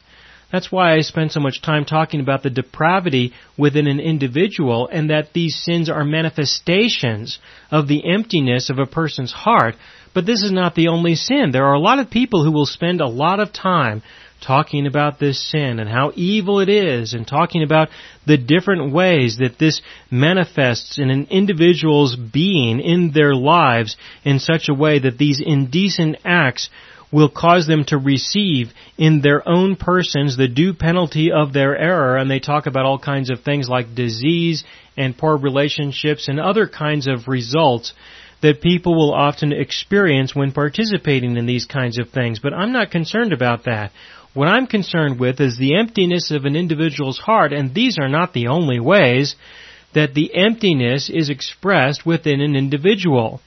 That's 0.53 0.73
why 0.73 0.95
I 0.95 1.01
spend 1.03 1.31
so 1.31 1.41
much 1.41 1.63
time 1.63 1.85
talking 1.85 2.21
about 2.21 2.43
the 2.43 2.51
depravity 2.51 3.33
within 3.57 3.87
an 3.87 4.01
individual 4.01 4.89
and 4.91 5.11
that 5.11 5.33
these 5.33 5.57
sins 5.57 5.89
are 5.89 6.05
manifestations 6.05 7.39
of 7.71 7.87
the 7.87 8.03
emptiness 8.13 8.69
of 8.69 8.79
a 8.79 8.87
person's 8.87 9.33
heart. 9.33 9.77
But 10.13 10.27
this 10.27 10.43
is 10.43 10.51
not 10.51 10.75
the 10.75 10.89
only 10.89 11.15
sin. 11.15 11.51
There 11.53 11.67
are 11.67 11.75
a 11.75 11.81
lot 11.81 12.01
of 12.01 12.11
people 12.11 12.45
who 12.45 12.51
will 12.51 12.67
spend 12.67 13.01
a 13.01 13.09
lot 13.09 13.39
of 13.39 13.53
time 13.53 14.03
talking 14.41 14.87
about 14.87 15.19
this 15.19 15.51
sin 15.51 15.79
and 15.79 15.89
how 15.89 16.13
evil 16.15 16.61
it 16.61 16.69
is 16.69 17.15
and 17.15 17.27
talking 17.27 17.63
about 17.63 17.89
the 18.27 18.37
different 18.37 18.93
ways 18.93 19.39
that 19.39 19.59
this 19.59 19.83
manifests 20.11 20.99
in 20.99 21.11
an 21.11 21.27
individual's 21.31 22.17
being 22.17 22.81
in 22.81 23.13
their 23.13 23.35
lives 23.35 23.97
in 24.25 24.39
such 24.39 24.69
a 24.69 24.75
way 24.75 24.99
that 24.99 25.19
these 25.19 25.43
indecent 25.45 26.17
acts 26.25 26.71
will 27.13 27.29
cause 27.29 27.67
them 27.67 27.85
to 27.85 27.99
receive 27.99 28.73
in 28.97 29.21
their 29.21 29.47
own 29.49 29.75
persons 29.75 30.37
the 30.37 30.49
due 30.49 30.73
penalty 30.73 31.33
of 31.33 31.53
their 31.53 31.77
error 31.77 32.17
and 32.17 32.31
they 32.31 32.39
talk 32.39 32.67
about 32.67 32.85
all 32.85 32.99
kinds 32.99 33.31
of 33.31 33.41
things 33.43 33.69
like 33.69 33.95
disease 33.95 34.65
and 34.97 35.19
poor 35.19 35.37
relationships 35.37 36.29
and 36.29 36.39
other 36.39 36.69
kinds 36.69 37.07
of 37.07 37.27
results 37.27 37.93
that 38.43 38.63
people 38.63 38.95
will 38.95 39.13
often 39.13 39.53
experience 39.53 40.35
when 40.35 40.53
participating 40.53 41.37
in 41.37 41.47
these 41.47 41.67
kinds 41.67 41.99
of 41.99 42.11
things. 42.11 42.39
But 42.39 42.55
I'm 42.55 42.73
not 42.73 42.91
concerned 42.91 43.33
about 43.33 43.65
that. 43.65 43.93
What 44.33 44.49
I'm 44.49 44.67
concerned 44.67 45.19
with 45.19 45.41
is 45.41 45.59
the 45.59 45.77
emptiness 45.77 46.31
of 46.31 46.45
an 46.45 46.55
individual's 46.55 47.19
heart, 47.19 47.53
and 47.53 47.75
these 47.75 47.99
are 48.01 48.09
not 48.09 48.33
the 48.33 48.47
only 48.47 48.79
ways 48.79 49.35
that 49.93 50.15
the 50.15 50.35
emptiness 50.35 51.11
is 51.13 51.31
expressed 51.31 52.07
within 52.07 52.41
an 52.41 52.55
individual. 52.55 53.41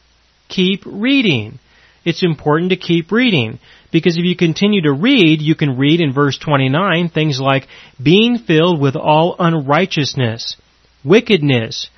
Keep 0.50 0.84
reading. 0.86 1.60
It's 2.04 2.24
important 2.24 2.72
to 2.72 2.76
keep 2.76 3.12
reading. 3.12 3.60
Because 3.94 4.18
if 4.18 4.26
you 4.26 4.36
continue 4.36 4.82
to 4.82 4.92
read, 4.92 5.42
you 5.42 5.56
can 5.56 5.78
read 5.78 6.02
in 6.02 6.14
verse 6.14 6.38
29 6.38 7.10
things 7.10 7.40
like 7.40 7.68
being 8.02 8.40
filled 8.40 8.82
with 8.82 8.96
all 8.96 9.36
unrighteousness, 9.40 10.58
wickedness, 11.06 11.90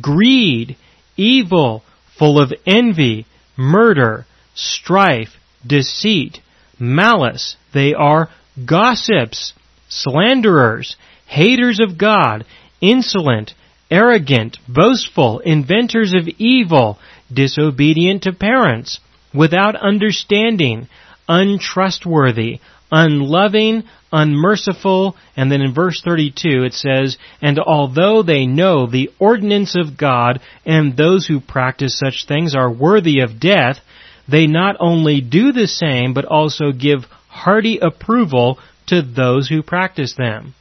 greed, 0.00 0.76
evil, 1.16 1.82
full 2.18 2.40
of 2.40 2.52
envy, 2.66 3.26
murder, 3.56 4.26
strife, 4.54 5.30
deceit, 5.66 6.40
malice. 6.78 7.56
They 7.72 7.94
are 7.94 8.30
gossips, 8.64 9.52
slanderers, 9.88 10.96
haters 11.26 11.80
of 11.80 11.98
God, 11.98 12.44
insolent, 12.80 13.54
arrogant, 13.90 14.58
boastful, 14.68 15.40
inventors 15.40 16.14
of 16.14 16.28
evil, 16.38 16.98
disobedient 17.32 18.22
to 18.24 18.32
parents, 18.32 19.00
without 19.32 19.76
understanding, 19.76 20.88
untrustworthy, 21.28 22.60
unloving, 22.90 23.82
unmerciful, 24.12 25.16
and 25.36 25.50
then 25.50 25.60
in 25.60 25.74
verse 25.74 26.00
32 26.04 26.62
it 26.62 26.72
says, 26.72 27.18
And 27.42 27.58
although 27.58 28.22
they 28.22 28.46
know 28.46 28.86
the 28.86 29.10
ordinance 29.18 29.74
of 29.74 29.98
God, 29.98 30.40
and 30.64 30.96
those 30.96 31.26
who 31.26 31.40
practice 31.40 31.98
such 31.98 32.26
things 32.26 32.54
are 32.54 32.70
worthy 32.70 33.20
of 33.20 33.40
death, 33.40 33.78
they 34.28 34.46
not 34.46 34.76
only 34.80 35.20
do 35.20 35.52
the 35.52 35.66
same, 35.66 36.14
but 36.14 36.24
also 36.24 36.72
give 36.72 37.04
hearty 37.28 37.78
approval 37.78 38.58
to 38.86 39.02
those 39.02 39.48
who 39.48 39.62
practice 39.62 40.14
them. 40.14 40.54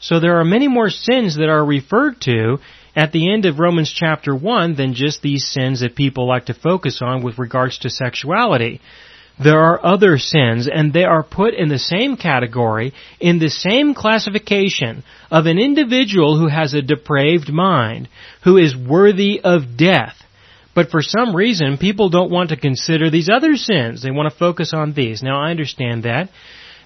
So 0.00 0.20
there 0.20 0.38
are 0.40 0.44
many 0.44 0.68
more 0.68 0.90
sins 0.90 1.36
that 1.36 1.48
are 1.48 1.64
referred 1.64 2.20
to 2.22 2.58
at 2.94 3.12
the 3.12 3.32
end 3.32 3.44
of 3.44 3.58
Romans 3.58 3.92
chapter 3.92 4.34
1 4.34 4.74
than 4.76 4.94
just 4.94 5.20
these 5.20 5.46
sins 5.46 5.80
that 5.80 5.96
people 5.96 6.26
like 6.26 6.46
to 6.46 6.54
focus 6.54 7.00
on 7.02 7.22
with 7.22 7.38
regards 7.38 7.78
to 7.78 7.90
sexuality. 7.90 8.80
There 9.42 9.58
are 9.58 9.84
other 9.84 10.16
sins, 10.16 10.66
and 10.66 10.92
they 10.92 11.04
are 11.04 11.22
put 11.22 11.52
in 11.52 11.68
the 11.68 11.78
same 11.78 12.16
category, 12.16 12.94
in 13.20 13.38
the 13.38 13.50
same 13.50 13.92
classification 13.92 15.04
of 15.30 15.44
an 15.44 15.58
individual 15.58 16.38
who 16.38 16.48
has 16.48 16.72
a 16.72 16.80
depraved 16.80 17.52
mind, 17.52 18.08
who 18.44 18.56
is 18.56 18.74
worthy 18.74 19.40
of 19.42 19.76
death. 19.76 20.16
But 20.76 20.90
for 20.90 21.00
some 21.00 21.34
reason, 21.34 21.78
people 21.78 22.10
don't 22.10 22.30
want 22.30 22.50
to 22.50 22.56
consider 22.56 23.08
these 23.08 23.30
other 23.30 23.56
sins. 23.56 24.02
They 24.02 24.10
want 24.10 24.30
to 24.30 24.38
focus 24.38 24.74
on 24.74 24.92
these. 24.92 25.22
Now 25.22 25.40
I 25.40 25.50
understand 25.50 26.02
that 26.02 26.28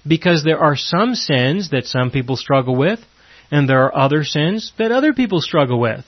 because 0.06 0.44
there 0.44 0.60
are 0.60 0.76
some 0.76 1.16
sins 1.16 1.70
that 1.70 1.86
some 1.86 2.12
people 2.12 2.36
struggle 2.36 2.76
with 2.76 3.00
and 3.50 3.68
there 3.68 3.82
are 3.82 3.98
other 3.98 4.22
sins 4.22 4.72
that 4.78 4.92
other 4.92 5.12
people 5.12 5.40
struggle 5.40 5.80
with. 5.80 6.04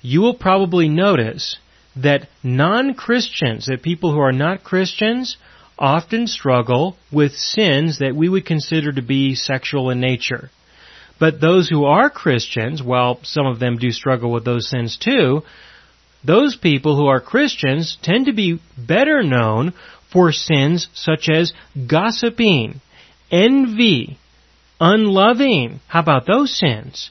You 0.00 0.20
will 0.20 0.34
probably 0.34 0.88
notice 0.88 1.56
that 1.96 2.28
non-Christians, 2.44 3.66
that 3.66 3.82
people 3.82 4.12
who 4.12 4.20
are 4.20 4.32
not 4.32 4.62
Christians, 4.62 5.36
often 5.76 6.28
struggle 6.28 6.96
with 7.10 7.32
sins 7.32 7.98
that 7.98 8.14
we 8.14 8.28
would 8.28 8.46
consider 8.46 8.92
to 8.92 9.02
be 9.02 9.34
sexual 9.34 9.90
in 9.90 9.98
nature. 9.98 10.50
But 11.18 11.40
those 11.40 11.68
who 11.68 11.84
are 11.84 12.10
Christians, 12.10 12.80
while 12.80 13.18
some 13.24 13.46
of 13.46 13.58
them 13.58 13.76
do 13.76 13.90
struggle 13.90 14.30
with 14.30 14.44
those 14.44 14.70
sins 14.70 14.96
too, 14.96 15.42
those 16.24 16.56
people 16.56 16.96
who 16.96 17.06
are 17.06 17.20
Christians 17.20 17.96
tend 18.02 18.26
to 18.26 18.32
be 18.32 18.60
better 18.76 19.22
known 19.22 19.72
for 20.12 20.32
sins 20.32 20.88
such 20.94 21.28
as 21.28 21.52
gossiping, 21.86 22.80
envy, 23.30 24.18
unloving. 24.80 25.80
How 25.86 26.00
about 26.00 26.26
those 26.26 26.56
sins? 26.58 27.10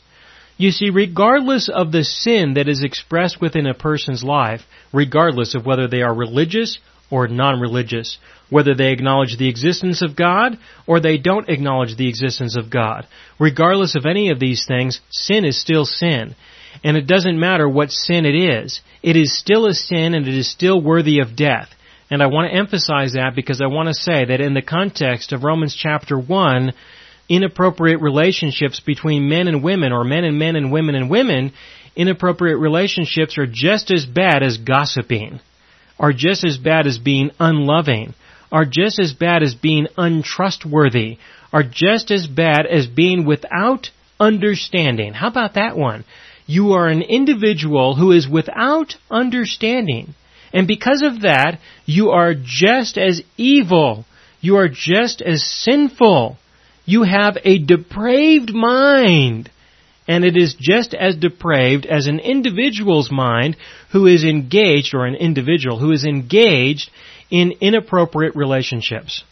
You 0.58 0.72
see, 0.72 0.90
regardless 0.90 1.70
of 1.70 1.92
the 1.92 2.04
sin 2.04 2.56
that 2.56 2.68
is 2.68 2.84
expressed 2.84 3.40
within 3.40 3.68
a 3.68 3.76
person's 3.76 4.24
life, 4.24 4.62
regardless 4.92 5.54
of 5.54 5.66
whether 5.66 5.88
they 5.88 6.02
are 6.02 6.14
religious 6.14 6.80
or 7.12 7.28
non-religious, 7.28 8.18
whether 8.50 8.74
they 8.74 8.92
acknowledge 8.92 9.38
the 9.38 9.50
existence 9.50 10.02
of 10.02 10.16
God 10.16 10.58
or 10.88 11.00
they 11.00 11.18
don't 11.18 11.50
acknowledge 11.50 11.96
the 11.96 12.10
existence 12.10 12.58
of 12.58 12.72
God, 12.72 13.08
regardless 13.40 13.96
of 13.96 14.06
any 14.06 14.32
of 14.32 14.40
these 14.40 14.66
things, 14.68 15.00
sin 15.12 15.46
is 15.46 15.62
still 15.62 15.86
sin. 15.86 16.36
And 16.84 16.98
it 16.98 17.08
doesn't 17.08 17.40
matter 17.40 17.68
what 17.68 17.92
sin 17.92 18.26
it 18.26 18.36
is. 18.36 18.82
It 19.02 19.16
is 19.16 19.38
still 19.38 19.66
a 19.66 19.74
sin 19.74 20.14
and 20.14 20.28
it 20.28 20.34
is 20.36 20.50
still 20.50 20.82
worthy 20.82 21.20
of 21.20 21.36
death. 21.36 21.70
And 22.10 22.24
I 22.24 22.28
want 22.28 22.50
to 22.50 22.58
emphasize 22.58 23.14
that 23.14 23.36
because 23.36 23.62
I 23.62 23.68
want 23.68 23.90
to 23.90 23.94
say 23.94 24.26
that 24.26 24.42
in 24.42 24.54
the 24.54 24.62
context 24.62 25.34
of 25.34 25.44
Romans 25.44 25.76
chapter 25.76 26.18
1, 26.18 26.74
inappropriate 27.30 28.02
relationships 28.02 28.80
between 28.80 29.30
men 29.30 29.48
and 29.48 29.64
women 29.64 29.92
or 29.92 30.04
men 30.04 30.24
and 30.24 30.40
men 30.40 30.56
and 30.56 30.72
women 30.72 30.96
and 30.96 31.10
women, 31.10 31.52
inappropriate 31.96 32.60
relationships 32.60 33.38
are 33.38 33.48
just 33.48 33.92
as 33.92 34.06
bad 34.06 34.44
as 34.44 34.58
gossiping, 34.58 35.42
are 36.00 36.14
just 36.14 36.46
as 36.46 36.58
bad 36.58 36.88
as 36.88 36.98
being 36.98 37.32
unloving, 37.40 38.14
are 38.52 38.66
just 38.66 39.00
as 39.00 39.14
bad 39.14 39.44
as 39.44 39.56
being 39.56 39.88
untrustworthy, 39.98 41.18
are 41.52 41.64
just 41.64 42.12
as 42.12 42.28
bad 42.28 42.66
as 42.66 42.88
being 42.88 43.26
without 43.26 43.90
understanding. 44.20 45.14
How 45.14 45.28
about 45.28 45.56
that 45.56 45.76
one? 45.76 46.06
You 46.48 46.72
are 46.72 46.88
an 46.88 47.02
individual 47.02 47.96
who 47.96 48.12
is 48.12 48.28
without 48.28 48.96
understanding. 49.12 50.16
And 50.54 50.66
because 50.66 51.02
of 51.02 51.22
that, 51.22 51.60
you 51.86 52.10
are 52.12 52.34
just 52.34 52.98
as 52.98 53.22
evil. 53.36 54.06
You 54.40 54.56
are 54.58 54.70
just 54.70 55.22
as 55.22 55.44
sinful. 55.44 56.38
You 56.86 57.04
have 57.04 57.38
a 57.44 57.60
depraved 57.60 58.54
mind. 58.54 59.52
And 60.08 60.24
it 60.24 60.38
is 60.38 60.56
just 60.58 60.94
as 60.94 61.18
depraved 61.18 61.86
as 61.86 62.08
an 62.08 62.20
individual's 62.20 63.12
mind 63.12 63.58
who 63.92 64.06
is 64.06 64.24
engaged, 64.24 64.96
or 64.96 65.06
an 65.06 65.16
individual 65.16 65.80
who 65.80 65.92
is 65.92 66.06
engaged 66.06 66.90
in 67.30 67.56
inappropriate 67.60 68.38
relationships. 68.38 69.26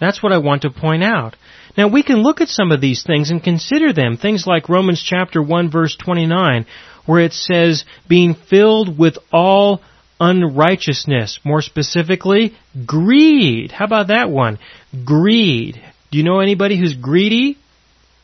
That's 0.00 0.22
what 0.22 0.32
I 0.32 0.38
want 0.38 0.62
to 0.62 0.70
point 0.70 1.04
out. 1.04 1.36
Now 1.76 1.88
we 1.88 2.02
can 2.02 2.22
look 2.22 2.40
at 2.40 2.48
some 2.48 2.72
of 2.72 2.80
these 2.80 3.04
things 3.04 3.30
and 3.30 3.42
consider 3.42 3.92
them. 3.92 4.16
Things 4.16 4.46
like 4.46 4.68
Romans 4.68 5.02
chapter 5.02 5.42
1 5.42 5.70
verse 5.70 5.94
29, 5.96 6.66
where 7.06 7.20
it 7.20 7.32
says, 7.32 7.84
being 8.08 8.34
filled 8.34 8.98
with 8.98 9.18
all 9.32 9.80
unrighteousness. 10.18 11.40
More 11.44 11.62
specifically, 11.62 12.54
greed. 12.86 13.72
How 13.72 13.84
about 13.84 14.08
that 14.08 14.30
one? 14.30 14.58
Greed. 15.04 15.80
Do 16.10 16.18
you 16.18 16.24
know 16.24 16.40
anybody 16.40 16.78
who's 16.78 16.94
greedy? 16.94 17.56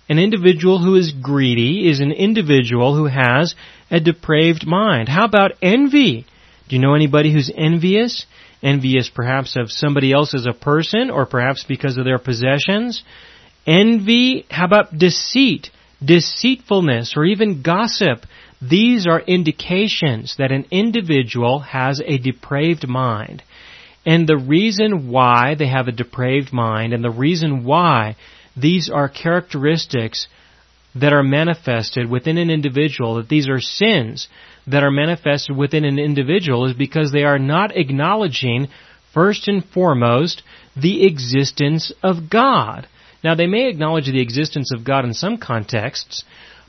An 0.08 0.18
individual 0.18 0.78
who 0.78 0.94
is 0.94 1.12
greedy 1.12 1.88
is 1.88 2.00
an 2.00 2.12
individual 2.12 2.94
who 2.94 3.06
has 3.06 3.54
a 3.90 3.98
depraved 3.98 4.66
mind. 4.66 5.08
How 5.08 5.24
about 5.24 5.52
envy? 5.62 6.26
Do 6.68 6.76
you 6.76 6.82
know 6.82 6.94
anybody 6.94 7.32
who's 7.32 7.50
envious? 7.54 8.26
Envious 8.62 9.08
perhaps 9.08 9.56
of 9.56 9.70
somebody 9.70 10.12
else 10.12 10.34
as 10.34 10.46
a 10.46 10.52
person 10.52 11.10
or 11.10 11.26
perhaps 11.26 11.64
because 11.64 11.96
of 11.98 12.04
their 12.04 12.18
possessions. 12.18 13.02
Envy, 13.66 14.46
how 14.50 14.64
about 14.64 14.96
deceit, 14.96 15.70
deceitfulness, 16.04 17.14
or 17.16 17.24
even 17.24 17.62
gossip? 17.62 18.24
These 18.62 19.06
are 19.06 19.20
indications 19.20 20.36
that 20.38 20.52
an 20.52 20.66
individual 20.70 21.60
has 21.60 22.00
a 22.04 22.18
depraved 22.18 22.88
mind. 22.88 23.42
And 24.06 24.26
the 24.26 24.38
reason 24.38 25.08
why 25.08 25.56
they 25.58 25.66
have 25.66 25.88
a 25.88 25.92
depraved 25.92 26.52
mind 26.52 26.92
and 26.92 27.04
the 27.04 27.10
reason 27.10 27.64
why 27.64 28.16
these 28.56 28.88
are 28.88 29.08
characteristics 29.08 30.28
that 31.00 31.12
are 31.12 31.22
manifested 31.22 32.10
within 32.10 32.38
an 32.38 32.50
individual, 32.50 33.16
that 33.16 33.28
these 33.28 33.48
are 33.48 33.60
sins 33.60 34.28
that 34.66 34.82
are 34.82 34.90
manifested 34.90 35.56
within 35.56 35.84
an 35.84 35.98
individual 35.98 36.66
is 36.66 36.74
because 36.74 37.12
they 37.12 37.24
are 37.24 37.38
not 37.38 37.76
acknowledging, 37.76 38.68
first 39.12 39.48
and 39.48 39.64
foremost, 39.64 40.42
the 40.76 41.06
existence 41.06 41.92
of 42.02 42.30
God. 42.30 42.88
Now 43.22 43.34
they 43.34 43.46
may 43.46 43.68
acknowledge 43.68 44.06
the 44.06 44.20
existence 44.20 44.72
of 44.74 44.84
God 44.84 45.04
in 45.04 45.14
some 45.14 45.36
contexts, 45.38 46.24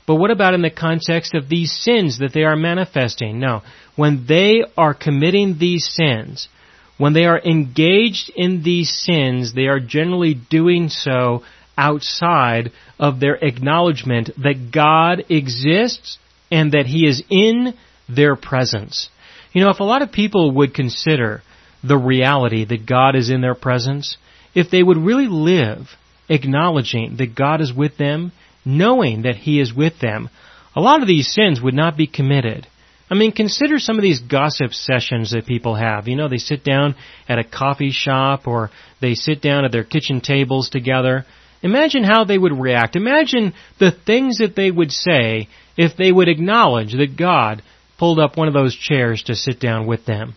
but 0.06 0.16
what 0.16 0.30
about 0.30 0.54
in 0.54 0.62
the 0.62 0.70
context 0.70 1.34
of 1.34 1.48
these 1.48 1.72
sins 1.72 2.18
that 2.18 2.32
they 2.32 2.42
are 2.42 2.56
manifesting? 2.56 3.38
No. 3.38 3.62
When 3.94 4.26
they 4.26 4.62
are 4.76 4.94
committing 4.94 5.58
these 5.58 5.86
sins, 5.86 6.48
when 6.96 7.12
they 7.12 7.26
are 7.26 7.38
engaged 7.38 8.30
in 8.34 8.62
these 8.62 8.90
sins, 8.90 9.52
they 9.52 9.66
are 9.66 9.80
generally 9.80 10.34
doing 10.34 10.88
so 10.88 11.42
outside 11.78 12.72
of 12.98 13.20
their 13.20 13.36
acknowledgement 13.36 14.30
that 14.42 14.70
God 14.72 15.24
exists 15.30 16.18
and 16.50 16.72
that 16.72 16.86
He 16.86 17.06
is 17.06 17.22
in 17.30 17.74
their 18.08 18.36
presence. 18.36 19.08
You 19.52 19.64
know, 19.64 19.70
if 19.70 19.80
a 19.80 19.84
lot 19.84 20.02
of 20.02 20.12
people 20.12 20.50
would 20.56 20.74
consider 20.74 21.42
the 21.82 21.96
reality 21.96 22.64
that 22.64 22.86
God 22.86 23.14
is 23.14 23.30
in 23.30 23.40
their 23.40 23.54
presence, 23.54 24.16
if 24.54 24.70
they 24.70 24.82
would 24.82 24.98
really 24.98 25.28
live 25.28 25.88
acknowledging 26.28 27.16
that 27.16 27.34
God 27.34 27.60
is 27.60 27.72
with 27.72 27.96
them, 27.96 28.32
knowing 28.64 29.22
that 29.22 29.36
He 29.36 29.60
is 29.60 29.72
with 29.72 30.00
them, 30.00 30.28
a 30.74 30.80
lot 30.80 31.00
of 31.00 31.08
these 31.08 31.32
sins 31.32 31.60
would 31.60 31.74
not 31.74 31.96
be 31.96 32.06
committed. 32.06 32.66
I 33.10 33.14
mean, 33.14 33.32
consider 33.32 33.78
some 33.78 33.96
of 33.96 34.02
these 34.02 34.20
gossip 34.20 34.74
sessions 34.74 35.30
that 35.30 35.46
people 35.46 35.74
have. 35.74 36.08
You 36.08 36.16
know, 36.16 36.28
they 36.28 36.38
sit 36.38 36.62
down 36.62 36.94
at 37.28 37.38
a 37.38 37.44
coffee 37.44 37.90
shop 37.90 38.46
or 38.46 38.70
they 39.00 39.14
sit 39.14 39.40
down 39.40 39.64
at 39.64 39.72
their 39.72 39.84
kitchen 39.84 40.20
tables 40.20 40.68
together. 40.68 41.24
Imagine 41.62 42.04
how 42.04 42.24
they 42.24 42.38
would 42.38 42.58
react. 42.58 42.96
Imagine 42.96 43.52
the 43.78 43.90
things 43.90 44.38
that 44.38 44.54
they 44.54 44.70
would 44.70 44.92
say 44.92 45.48
if 45.76 45.96
they 45.96 46.12
would 46.12 46.28
acknowledge 46.28 46.92
that 46.92 47.16
God 47.16 47.62
pulled 47.98 48.18
up 48.18 48.36
one 48.36 48.48
of 48.48 48.54
those 48.54 48.76
chairs 48.76 49.22
to 49.24 49.34
sit 49.34 49.58
down 49.58 49.86
with 49.86 50.06
them. 50.06 50.34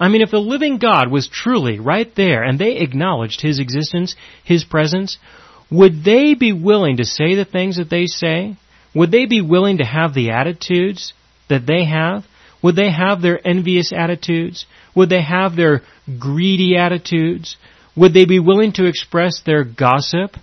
I 0.00 0.08
mean, 0.08 0.22
if 0.22 0.30
the 0.30 0.38
living 0.38 0.78
God 0.78 1.10
was 1.10 1.28
truly 1.28 1.78
right 1.78 2.12
there 2.16 2.42
and 2.42 2.58
they 2.58 2.78
acknowledged 2.78 3.40
His 3.40 3.58
existence, 3.60 4.16
His 4.44 4.64
presence, 4.64 5.18
would 5.70 6.04
they 6.04 6.34
be 6.34 6.52
willing 6.52 6.96
to 6.96 7.04
say 7.04 7.34
the 7.34 7.44
things 7.44 7.76
that 7.76 7.90
they 7.90 8.06
say? 8.06 8.56
Would 8.94 9.10
they 9.10 9.26
be 9.26 9.40
willing 9.40 9.78
to 9.78 9.84
have 9.84 10.12
the 10.14 10.30
attitudes 10.30 11.12
that 11.48 11.66
they 11.66 11.84
have? 11.84 12.24
Would 12.62 12.76
they 12.76 12.90
have 12.90 13.22
their 13.22 13.46
envious 13.46 13.92
attitudes? 13.94 14.66
Would 14.94 15.08
they 15.08 15.22
have 15.22 15.56
their 15.56 15.82
greedy 16.18 16.76
attitudes? 16.76 17.56
Would 17.96 18.14
they 18.14 18.24
be 18.24 18.38
willing 18.38 18.72
to 18.74 18.86
express 18.86 19.40
their 19.44 19.64
gossip? 19.64 20.36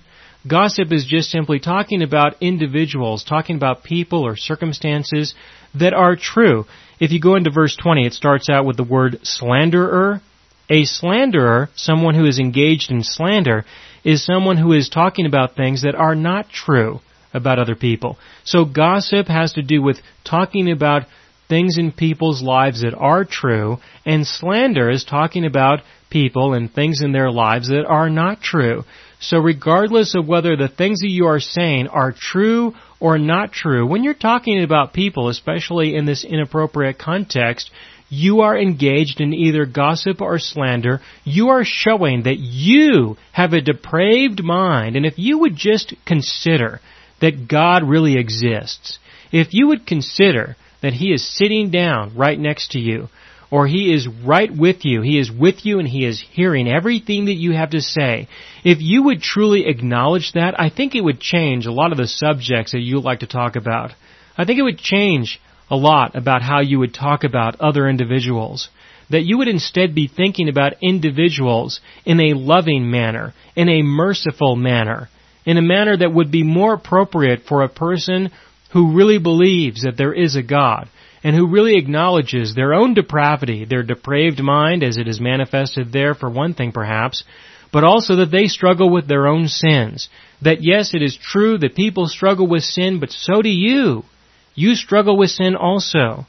Gossip 0.48 0.94
is 0.94 1.06
just 1.06 1.30
simply 1.30 1.60
talking 1.60 2.02
about 2.02 2.42
individuals, 2.42 3.24
talking 3.24 3.58
about 3.58 3.84
people 3.84 4.26
or 4.26 4.38
circumstances 4.38 5.34
that 5.76 5.94
are 5.94 6.16
true. 6.16 6.66
If 7.00 7.12
you 7.12 7.20
go 7.20 7.36
into 7.36 7.52
verse 7.52 7.76
20, 7.76 8.06
it 8.06 8.14
starts 8.14 8.50
out 8.50 8.66
with 8.66 8.78
the 8.78 8.84
word 8.84 9.20
slanderer. 9.24 10.22
A 10.70 10.86
slanderer, 10.86 11.70
someone 11.76 12.16
who 12.16 12.26
is 12.26 12.40
engaged 12.40 12.92
in 12.92 13.04
slander, 13.04 13.66
is 14.04 14.24
someone 14.24 14.58
who 14.58 14.72
is 14.72 14.88
talking 14.88 15.26
about 15.26 15.56
things 15.56 15.82
that 15.82 15.96
are 15.96 16.16
not 16.16 16.50
true 16.50 17.00
about 17.34 17.60
other 17.60 17.76
people. 17.76 18.18
So 18.44 18.66
gossip 18.66 19.28
has 19.28 19.54
to 19.54 19.62
do 19.62 19.82
with 19.82 20.00
talking 20.24 20.72
about 20.72 21.04
things 21.50 21.78
in 21.78 21.92
people's 21.92 22.42
lives 22.42 22.82
that 22.82 22.96
are 22.96 23.26
true, 23.26 23.78
and 24.06 24.26
slander 24.26 24.90
is 24.90 25.04
talking 25.04 25.46
about 25.46 25.80
people 26.10 26.54
and 26.54 26.72
things 26.72 27.02
in 27.02 27.12
their 27.12 27.32
lives 27.32 27.68
that 27.70 27.86
are 27.86 28.10
not 28.10 28.42
true. 28.42 28.84
So 29.20 29.38
regardless 29.38 30.16
of 30.16 30.28
whether 30.28 30.56
the 30.56 30.70
things 30.70 31.02
that 31.02 31.10
you 31.10 31.28
are 31.28 31.42
saying 31.42 31.88
are 31.88 32.14
true 32.14 32.74
or 33.00 33.18
not 33.18 33.52
true, 33.52 33.86
when 33.86 34.04
you're 34.04 34.14
talking 34.14 34.64
about 34.64 34.94
people, 34.94 35.28
especially 35.28 35.96
in 35.96 36.06
this 36.06 36.24
inappropriate 36.24 36.98
context, 36.98 37.70
you 38.10 38.42
are 38.42 38.58
engaged 38.58 39.22
in 39.22 39.34
either 39.34 39.66
gossip 39.66 40.22
or 40.22 40.40
slander. 40.40 41.02
You 41.26 41.50
are 41.50 41.64
showing 41.64 42.24
that 42.24 42.40
you 42.40 43.18
have 43.34 43.54
a 43.54 43.62
depraved 43.62 44.44
mind. 44.44 44.96
And 44.96 45.06
if 45.06 45.20
you 45.20 45.40
would 45.40 45.56
just 45.56 45.94
consider 46.06 46.80
that 47.22 47.48
God 47.48 47.84
really 47.84 48.18
exists, 48.18 48.98
if 49.32 49.50
you 49.52 49.68
would 49.68 49.86
consider 49.86 50.56
that 50.82 50.94
He 50.94 51.12
is 51.12 51.38
sitting 51.38 51.70
down 51.70 52.16
right 52.16 52.40
next 52.40 52.72
to 52.72 52.80
you, 52.80 53.10
or 53.52 53.68
He 53.68 53.94
is 53.94 54.08
right 54.08 54.56
with 54.56 54.86
you, 54.86 55.02
He 55.02 55.20
is 55.20 55.32
with 55.32 55.66
you 55.66 55.80
and 55.80 55.88
He 55.88 56.06
is 56.06 56.24
hearing 56.32 56.68
everything 56.68 57.26
that 57.26 57.34
you 57.34 57.54
have 57.54 57.72
to 57.72 57.82
say, 57.82 58.28
if 58.64 58.80
you 58.82 59.04
would 59.04 59.22
truly 59.22 59.68
acknowledge 59.68 60.34
that, 60.34 60.60
I 60.60 60.70
think 60.70 60.96
it 60.96 61.04
would 61.04 61.20
change 61.20 61.66
a 61.66 61.72
lot 61.72 61.92
of 61.92 61.98
the 61.98 62.08
subjects 62.08 62.74
that 62.74 62.82
you 62.82 63.00
like 63.00 63.22
to 63.22 63.28
talk 63.28 63.56
about. 63.56 63.92
I 64.38 64.46
think 64.46 64.60
it 64.60 64.64
would 64.64 64.78
change 64.78 65.40
a 65.70 65.76
lot 65.76 66.16
about 66.16 66.42
how 66.42 66.62
you 66.62 66.80
would 66.80 66.94
talk 66.94 67.24
about 67.24 67.60
other 67.60 67.88
individuals. 67.88 68.70
That 69.10 69.26
you 69.26 69.40
would 69.40 69.48
instead 69.48 69.96
be 69.96 70.08
thinking 70.08 70.50
about 70.50 70.74
individuals 70.82 71.82
in 72.06 72.20
a 72.20 72.36
loving 72.36 72.92
manner, 72.92 73.34
in 73.56 73.68
a 73.68 73.82
merciful 73.82 74.56
manner, 74.56 75.10
in 75.46 75.58
a 75.58 75.64
manner 75.64 75.98
that 75.98 76.14
would 76.14 76.32
be 76.32 76.44
more 76.44 76.74
appropriate 76.76 77.42
for 77.48 77.64
a 77.64 77.70
person 77.70 78.30
who 78.72 78.96
really 78.96 79.18
believes 79.18 79.82
that 79.82 79.98
there 79.98 80.14
is 80.14 80.36
a 80.36 80.44
God 80.44 80.88
and 81.24 81.36
who 81.36 81.48
really 81.48 81.78
acknowledges 81.78 82.56
their 82.56 82.74
own 82.74 82.94
depravity, 82.94 83.66
their 83.66 83.84
depraved 83.84 84.40
mind 84.40 84.84
as 84.84 84.98
it 84.98 85.08
is 85.08 85.20
manifested 85.20 85.92
there 85.92 86.14
for 86.14 86.30
one 86.30 86.54
thing 86.54 86.72
perhaps, 86.72 87.24
but 87.72 87.84
also 87.84 88.18
that 88.18 88.32
they 88.32 88.48
struggle 88.48 88.90
with 88.90 89.08
their 89.08 89.28
own 89.28 89.48
sins. 89.48 90.10
That 90.42 90.64
yes, 90.64 90.94
it 90.94 91.02
is 91.02 91.18
true 91.18 91.58
that 91.60 91.76
people 91.76 92.08
struggle 92.08 92.48
with 92.48 92.64
sin, 92.64 93.00
but 93.00 93.12
so 93.12 93.42
do 93.42 93.50
you. 93.50 94.04
You 94.56 94.76
struggle 94.76 95.18
with 95.18 95.30
sin 95.30 95.56
also. 95.56 96.26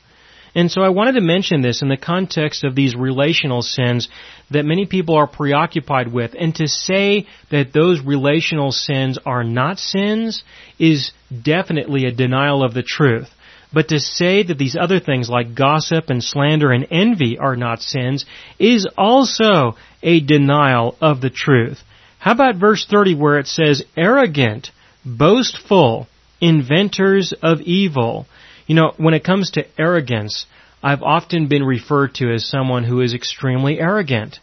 And 0.54 0.70
so 0.70 0.82
I 0.82 0.88
wanted 0.88 1.12
to 1.12 1.20
mention 1.20 1.60
this 1.60 1.80
in 1.80 1.88
the 1.88 1.96
context 1.96 2.64
of 2.64 2.74
these 2.74 2.96
relational 2.96 3.62
sins 3.62 4.08
that 4.50 4.64
many 4.64 4.84
people 4.84 5.14
are 5.14 5.28
preoccupied 5.28 6.12
with. 6.12 6.34
And 6.38 6.54
to 6.56 6.66
say 6.66 7.26
that 7.50 7.72
those 7.72 8.00
relational 8.00 8.72
sins 8.72 9.18
are 9.24 9.44
not 9.44 9.78
sins 9.78 10.42
is 10.78 11.12
definitely 11.42 12.04
a 12.06 12.12
denial 12.12 12.64
of 12.64 12.74
the 12.74 12.82
truth. 12.82 13.28
But 13.72 13.88
to 13.88 14.00
say 14.00 14.42
that 14.42 14.58
these 14.58 14.76
other 14.76 14.98
things 14.98 15.28
like 15.28 15.54
gossip 15.54 16.10
and 16.10 16.22
slander 16.22 16.72
and 16.72 16.86
envy 16.90 17.38
are 17.38 17.56
not 17.56 17.82
sins 17.82 18.24
is 18.58 18.86
also 18.98 19.76
a 20.02 20.20
denial 20.20 20.96
of 21.00 21.20
the 21.20 21.30
truth. 21.30 21.82
How 22.18 22.32
about 22.32 22.56
verse 22.56 22.84
30 22.84 23.14
where 23.14 23.38
it 23.38 23.46
says, 23.46 23.84
arrogant, 23.96 24.70
boastful, 25.04 26.08
inventors 26.40 27.32
of 27.42 27.60
evil? 27.60 28.26
You 28.66 28.74
know, 28.74 28.92
when 28.96 29.14
it 29.14 29.24
comes 29.24 29.52
to 29.52 29.66
arrogance, 29.78 30.46
I've 30.82 31.02
often 31.02 31.48
been 31.48 31.64
referred 31.64 32.14
to 32.16 32.32
as 32.32 32.46
someone 32.48 32.84
who 32.84 33.00
is 33.00 33.14
extremely 33.14 33.78
arrogant. 33.78 34.40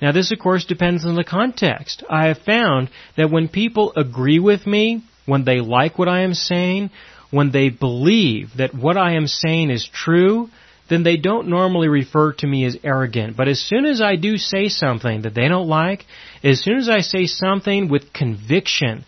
Now 0.00 0.12
this 0.12 0.30
of 0.30 0.38
course 0.38 0.64
depends 0.64 1.04
on 1.04 1.16
the 1.16 1.24
context. 1.24 2.04
I 2.08 2.26
have 2.26 2.38
found 2.38 2.90
that 3.16 3.30
when 3.30 3.48
people 3.48 3.92
agree 3.96 4.38
with 4.38 4.66
me, 4.66 5.02
when 5.26 5.44
they 5.44 5.60
like 5.60 5.98
what 5.98 6.08
I 6.08 6.20
am 6.20 6.34
saying, 6.34 6.90
when 7.30 7.50
they 7.50 7.68
believe 7.68 8.56
that 8.56 8.74
what 8.74 8.96
I 8.96 9.14
am 9.14 9.26
saying 9.26 9.70
is 9.70 9.86
true, 9.86 10.48
then 10.88 11.02
they 11.02 11.16
don't 11.16 11.48
normally 11.48 11.88
refer 11.88 12.32
to 12.32 12.46
me 12.46 12.64
as 12.64 12.78
arrogant. 12.82 13.36
But 13.36 13.48
as 13.48 13.60
soon 13.60 13.84
as 13.84 14.00
I 14.00 14.16
do 14.16 14.38
say 14.38 14.68
something 14.68 15.22
that 15.22 15.34
they 15.34 15.48
don't 15.48 15.68
like, 15.68 16.06
as 16.42 16.62
soon 16.62 16.78
as 16.78 16.88
I 16.88 17.00
say 17.00 17.26
something 17.26 17.88
with 17.88 18.12
conviction, 18.12 19.04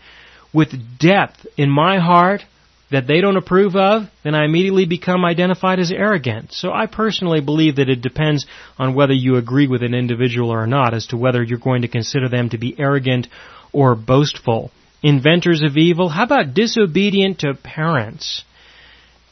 with 0.53 0.99
depth 0.99 1.45
in 1.57 1.69
my 1.69 1.99
heart, 1.99 2.43
that 2.91 3.07
they 3.07 3.21
don't 3.21 3.37
approve 3.37 3.75
of, 3.75 4.03
then 4.23 4.35
I 4.35 4.43
immediately 4.43 4.85
become 4.85 5.23
identified 5.23 5.79
as 5.79 5.91
arrogant. 5.91 6.51
So 6.51 6.71
I 6.73 6.87
personally 6.87 7.39
believe 7.39 7.77
that 7.77 7.89
it 7.89 8.01
depends 8.01 8.45
on 8.77 8.93
whether 8.93 9.13
you 9.13 9.37
agree 9.37 9.67
with 9.67 9.81
an 9.81 9.93
individual 9.93 10.49
or 10.49 10.67
not 10.67 10.93
as 10.93 11.07
to 11.07 11.17
whether 11.17 11.41
you're 11.41 11.57
going 11.57 11.83
to 11.83 11.87
consider 11.87 12.27
them 12.27 12.49
to 12.49 12.57
be 12.57 12.75
arrogant 12.77 13.27
or 13.71 13.95
boastful. 13.95 14.71
Inventors 15.03 15.63
of 15.63 15.77
evil, 15.77 16.09
how 16.09 16.23
about 16.23 16.53
disobedient 16.53 17.39
to 17.39 17.55
parents? 17.55 18.43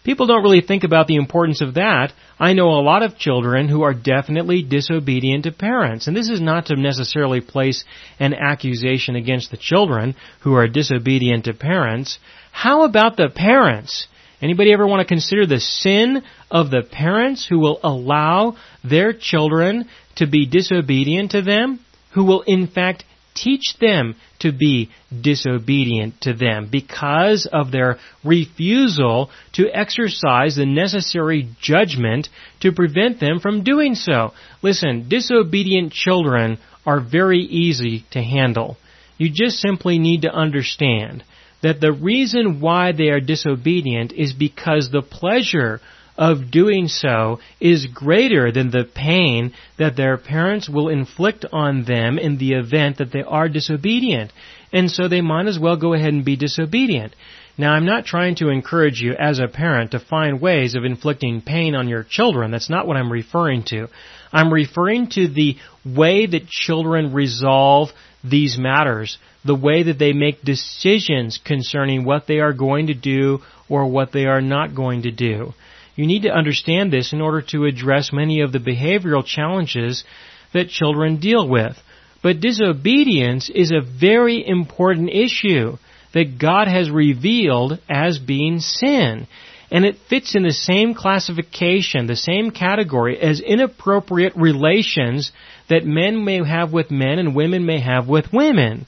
People 0.04 0.26
don't 0.26 0.42
really 0.42 0.62
think 0.62 0.84
about 0.84 1.08
the 1.08 1.18
importance 1.18 1.62
of 1.62 1.76
that. 1.76 2.14
I 2.40 2.54
know 2.54 2.70
a 2.70 2.82
lot 2.82 3.04
of 3.04 3.18
children 3.18 3.68
who 3.68 3.84
are 3.84 3.94
definitely 3.94 4.64
disobedient 4.64 5.44
to 5.44 5.52
parents. 5.52 6.08
And 6.08 6.16
this 6.16 6.30
is 6.30 6.42
not 6.42 6.68
to 6.68 6.76
necessarily 6.76 7.42
place 7.42 7.84
an 8.20 8.34
accusation 8.34 9.16
against 9.16 9.52
the 9.52 9.58
children 9.58 10.16
who 10.42 10.56
are 10.56 10.68
disobedient 10.68 11.46
to 11.46 11.54
parents. 11.54 12.18
How 12.52 12.86
about 12.86 13.18
the 13.18 13.30
parents? 13.30 14.08
Anybody 14.42 14.72
ever 14.72 14.88
want 14.88 15.02
to 15.02 15.08
consider 15.08 15.46
the 15.46 15.60
sin 15.60 16.24
of 16.50 16.72
the 16.72 16.82
parents 16.82 17.46
who 17.48 17.60
will 17.60 17.80
allow 17.84 18.56
their 18.84 19.12
children 19.12 19.86
to 20.16 20.26
be 20.26 20.48
disobedient 20.48 21.32
to 21.32 21.42
them? 21.42 21.80
Who 22.14 22.24
will 22.24 22.42
in 22.42 22.68
fact 22.68 23.04
teach 23.44 23.76
them 23.80 24.16
to 24.40 24.52
be 24.52 24.90
disobedient 25.22 26.22
to 26.22 26.34
them 26.34 26.68
because 26.72 27.48
of 27.52 27.72
their 27.72 27.98
refusal 28.24 29.30
to 29.54 29.70
exercise 29.74 30.56
the 30.56 30.66
necessary 30.66 31.50
judgment 31.62 32.30
to 32.62 32.72
prevent 32.72 33.20
them 33.20 33.40
from 33.40 33.64
doing 33.64 33.96
so. 33.96 34.32
Listen, 34.62 35.08
disobedient 35.10 35.92
children 35.94 36.58
are 36.86 37.00
very 37.00 37.42
easy 37.42 38.06
to 38.12 38.22
handle. 38.22 38.78
You 39.18 39.30
just 39.30 39.58
simply 39.58 40.00
need 40.00 40.22
to 40.22 40.32
understand 40.32 41.24
that 41.62 41.82
the 41.82 41.92
reason 41.92 42.62
why 42.62 42.94
they 42.94 43.10
are 43.10 43.20
disobedient 43.20 44.14
is 44.14 44.34
because 44.34 44.90
the 44.90 45.02
pleasure 45.02 45.82
of 46.20 46.52
doing 46.52 46.90
so 46.90 47.40
is 47.62 47.88
greater 47.88 48.52
than 48.52 48.70
the 48.70 48.84
pain 48.84 49.54
that 49.78 49.96
their 49.96 50.18
parents 50.18 50.68
will 50.68 50.90
inflict 50.90 51.46
on 51.54 51.86
them 51.86 52.20
in 52.20 52.38
the 52.38 52.52
event 52.54 52.98
that 52.98 53.14
they 53.14 53.24
are 53.24 53.48
disobedient. 53.48 54.34
And 54.74 54.92
so 54.92 55.08
they 55.08 55.22
might 55.22 55.48
as 55.48 55.58
well 55.58 55.78
go 55.78 55.94
ahead 55.94 56.14
and 56.14 56.26
be 56.26 56.36
disobedient. 56.36 57.16
Now, 57.58 57.72
I'm 57.72 57.86
not 57.86 58.06
trying 58.06 58.36
to 58.36 58.50
encourage 58.50 59.02
you 59.02 59.14
as 59.18 59.40
a 59.40 59.48
parent 59.48 59.92
to 59.92 60.00
find 60.00 60.42
ways 60.42 60.76
of 60.76 60.84
inflicting 60.84 61.42
pain 61.42 61.74
on 61.74 61.88
your 61.88 62.04
children. 62.04 62.52
That's 62.52 62.70
not 62.70 62.86
what 62.86 62.98
I'm 62.98 63.12
referring 63.12 63.64
to. 63.70 63.88
I'm 64.34 64.54
referring 64.54 65.10
to 65.12 65.30
the 65.30 65.56
way 65.86 66.26
that 66.26 66.50
children 66.50 67.14
resolve 67.14 67.90
these 68.24 68.58
matters, 68.58 69.18
the 69.46 69.56
way 69.56 69.84
that 69.84 70.00
they 70.00 70.12
make 70.12 70.42
decisions 70.42 71.40
concerning 71.44 72.04
what 72.04 72.28
they 72.28 72.40
are 72.40 72.54
going 72.54 72.88
to 72.88 72.94
do 72.94 73.40
or 73.70 73.86
what 73.90 74.12
they 74.12 74.26
are 74.26 74.42
not 74.42 74.76
going 74.76 75.04
to 75.04 75.12
do. 75.12 75.54
You 76.00 76.08
need 76.08 76.22
to 76.22 76.32
understand 76.32 76.94
this 76.94 77.12
in 77.12 77.20
order 77.20 77.42
to 77.50 77.66
address 77.66 78.14
many 78.14 78.40
of 78.40 78.54
the 78.54 78.60
behavioral 78.60 79.26
challenges 79.26 80.06
that 80.54 80.70
children 80.70 81.20
deal 81.20 81.46
with. 81.46 81.78
But 82.24 82.40
disobedience 82.40 83.50
is 83.54 83.72
a 83.72 83.82
very 83.82 84.48
important 84.48 85.10
issue 85.10 85.76
that 86.14 86.40
God 86.40 86.70
has 86.70 86.90
revealed 86.90 87.80
as 87.90 88.18
being 88.18 88.62
sin. 88.62 89.28
And 89.72 89.84
it 89.84 89.98
fits 90.10 90.36
in 90.36 90.44
the 90.44 90.54
same 90.54 90.94
classification, 90.94 92.08
the 92.08 92.16
same 92.16 92.52
category 92.52 93.20
as 93.20 93.42
inappropriate 93.42 94.38
relations 94.38 95.34
that 95.68 95.84
men 95.84 96.24
may 96.24 96.42
have 96.42 96.72
with 96.72 96.92
men 96.92 97.20
and 97.20 97.36
women 97.36 97.66
may 97.66 97.82
have 97.82 98.08
with 98.08 98.32
women. 98.32 98.86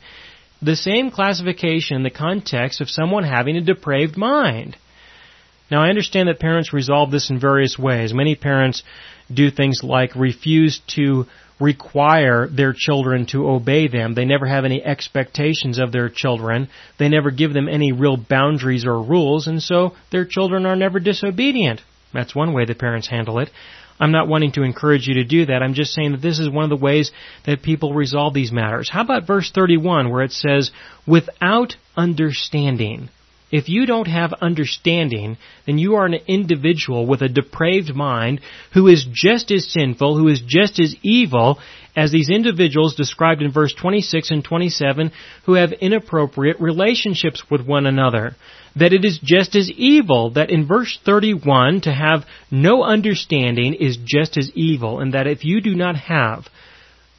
The 0.62 0.78
same 0.78 1.12
classification 1.12 1.98
in 1.98 2.04
the 2.04 2.10
context 2.10 2.80
of 2.80 2.90
someone 2.90 3.26
having 3.26 3.58
a 3.58 3.62
depraved 3.62 4.16
mind. 4.16 4.78
Now 5.72 5.82
I 5.82 5.90
understand 5.90 6.28
that 6.28 6.40
parents 6.40 6.74
resolve 6.74 7.12
this 7.12 7.30
in 7.30 7.40
various 7.40 7.80
ways. 7.80 8.14
Many 8.14 8.36
parents 8.36 8.84
do 9.34 9.50
things 9.50 9.80
like 9.82 10.16
refuse 10.16 10.82
to 10.96 11.26
require 11.62 12.48
their 12.48 12.74
children 12.76 13.26
to 13.28 13.48
obey 13.48 13.88
them. 13.88 14.14
They 14.14 14.26
never 14.26 14.46
have 14.46 14.66
any 14.66 14.84
expectations 14.84 15.80
of 15.80 15.94
their 15.94 16.10
children. 16.10 16.68
They 17.00 17.08
never 17.08 17.32
give 17.32 17.54
them 17.54 17.70
any 17.70 17.94
real 17.94 18.18
boundaries 18.18 18.86
or 18.86 19.02
rules, 19.02 19.48
and 19.48 19.64
so 19.64 19.94
their 20.12 20.26
children 20.26 20.66
are 20.66 20.76
never 20.76 21.00
disobedient. 21.00 21.82
That's 22.14 22.36
one 22.36 22.54
way 22.54 22.66
the 22.66 22.76
parents 22.76 23.08
handle 23.08 23.40
it. 23.40 23.50
I'm 24.00 24.12
not 24.12 24.28
wanting 24.28 24.54
to 24.54 24.64
encourage 24.64 25.08
you 25.08 25.14
to 25.16 25.24
do 25.24 25.46
that. 25.46 25.62
I'm 25.62 25.76
just 25.76 25.94
saying 25.94 26.14
that 26.14 26.22
this 26.22 26.40
is 26.40 26.50
one 26.50 26.64
of 26.64 26.72
the 26.72 26.84
ways 26.84 27.12
that 27.46 27.62
people 27.62 27.94
resolve 27.94 28.34
these 28.34 28.52
matters. 28.52 28.90
How 28.90 29.02
about 29.02 29.28
verse 29.28 29.52
31 29.54 30.10
where 30.10 30.24
it 30.24 30.32
says, 30.32 30.72
without 31.08 31.76
understanding? 31.96 33.10
If 33.52 33.68
you 33.68 33.86
don't 33.86 34.08
have 34.08 34.34
understanding, 34.34 35.38
then 35.66 35.78
you 35.78 35.96
are 35.96 36.06
an 36.06 36.20
individual 36.26 37.06
with 37.06 37.22
a 37.22 37.28
depraved 37.28 37.94
mind 37.94 38.40
who 38.74 38.88
is 38.88 39.06
just 39.12 39.52
as 39.52 39.70
sinful, 39.70 40.18
who 40.18 40.30
is 40.30 40.42
just 40.46 40.80
as 40.80 40.96
evil 41.04 41.60
as 41.94 42.12
these 42.12 42.30
individuals 42.30 42.96
described 42.96 43.42
in 43.42 43.52
verse 43.52 43.74
26 43.74 44.32
and 44.32 44.44
27 44.44 45.12
who 45.46 45.56
have 45.56 45.74
inappropriate 45.74 46.62
relationships 46.62 47.44
with 47.52 47.66
one 47.66 47.86
another. 47.86 48.36
That 48.78 48.94
it 48.94 49.04
is 49.04 49.20
just 49.22 49.54
as 49.58 49.70
evil 49.70 50.32
that 50.32 50.50
in 50.50 50.66
verse 50.66 50.98
31 51.04 51.82
to 51.82 51.92
have 51.92 52.26
no 52.50 52.84
understanding 52.84 53.74
is 53.74 53.98
just 54.02 54.38
as 54.38 54.50
evil 54.56 55.02
and 55.02 55.14
that 55.14 55.28
if 55.28 55.44
you 55.44 55.60
do 55.60 55.76
not 55.76 55.98
have 55.98 56.48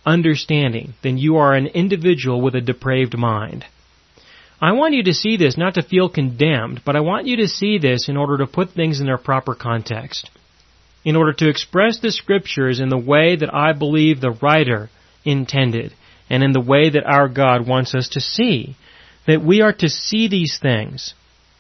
understanding, 0.07 0.95
then 1.03 1.19
you 1.19 1.37
are 1.37 1.55
an 1.55 1.67
individual 1.67 2.41
with 2.41 2.55
a 2.55 2.61
depraved 2.63 3.19
mind. 3.19 3.67
I 4.63 4.71
want 4.73 4.95
you 4.95 5.03
to 5.05 5.13
see 5.13 5.37
this 5.37 5.59
not 5.59 5.75
to 5.75 5.83
feel 5.83 6.09
condemned, 6.09 6.83
but 6.87 6.95
I 6.95 7.01
want 7.01 7.27
you 7.27 7.39
to 7.39 7.49
see 7.49 7.79
this 7.79 8.09
in 8.09 8.17
order 8.17 8.39
to 8.39 8.47
put 8.47 8.71
things 8.71 9.01
in 9.01 9.07
their 9.07 9.19
proper 9.19 9.57
context. 9.57 10.31
In 11.05 11.17
order 11.17 11.33
to 11.33 11.49
express 11.49 11.99
the 11.99 12.13
scriptures 12.13 12.79
in 12.79 12.89
the 12.89 12.97
way 12.97 13.35
that 13.35 13.53
I 13.53 13.73
believe 13.73 14.21
the 14.21 14.39
writer 14.41 14.89
intended, 15.25 15.93
and 16.31 16.45
in 16.45 16.53
the 16.53 16.61
way 16.61 16.91
that 16.91 17.05
our 17.05 17.29
God 17.29 17.67
wants 17.67 17.93
us 17.93 18.11
to 18.11 18.21
see. 18.21 18.77
That 19.27 19.43
we 19.45 19.63
are 19.63 19.73
to 19.73 19.89
see 19.89 20.29
these 20.29 20.61
things 20.63 21.15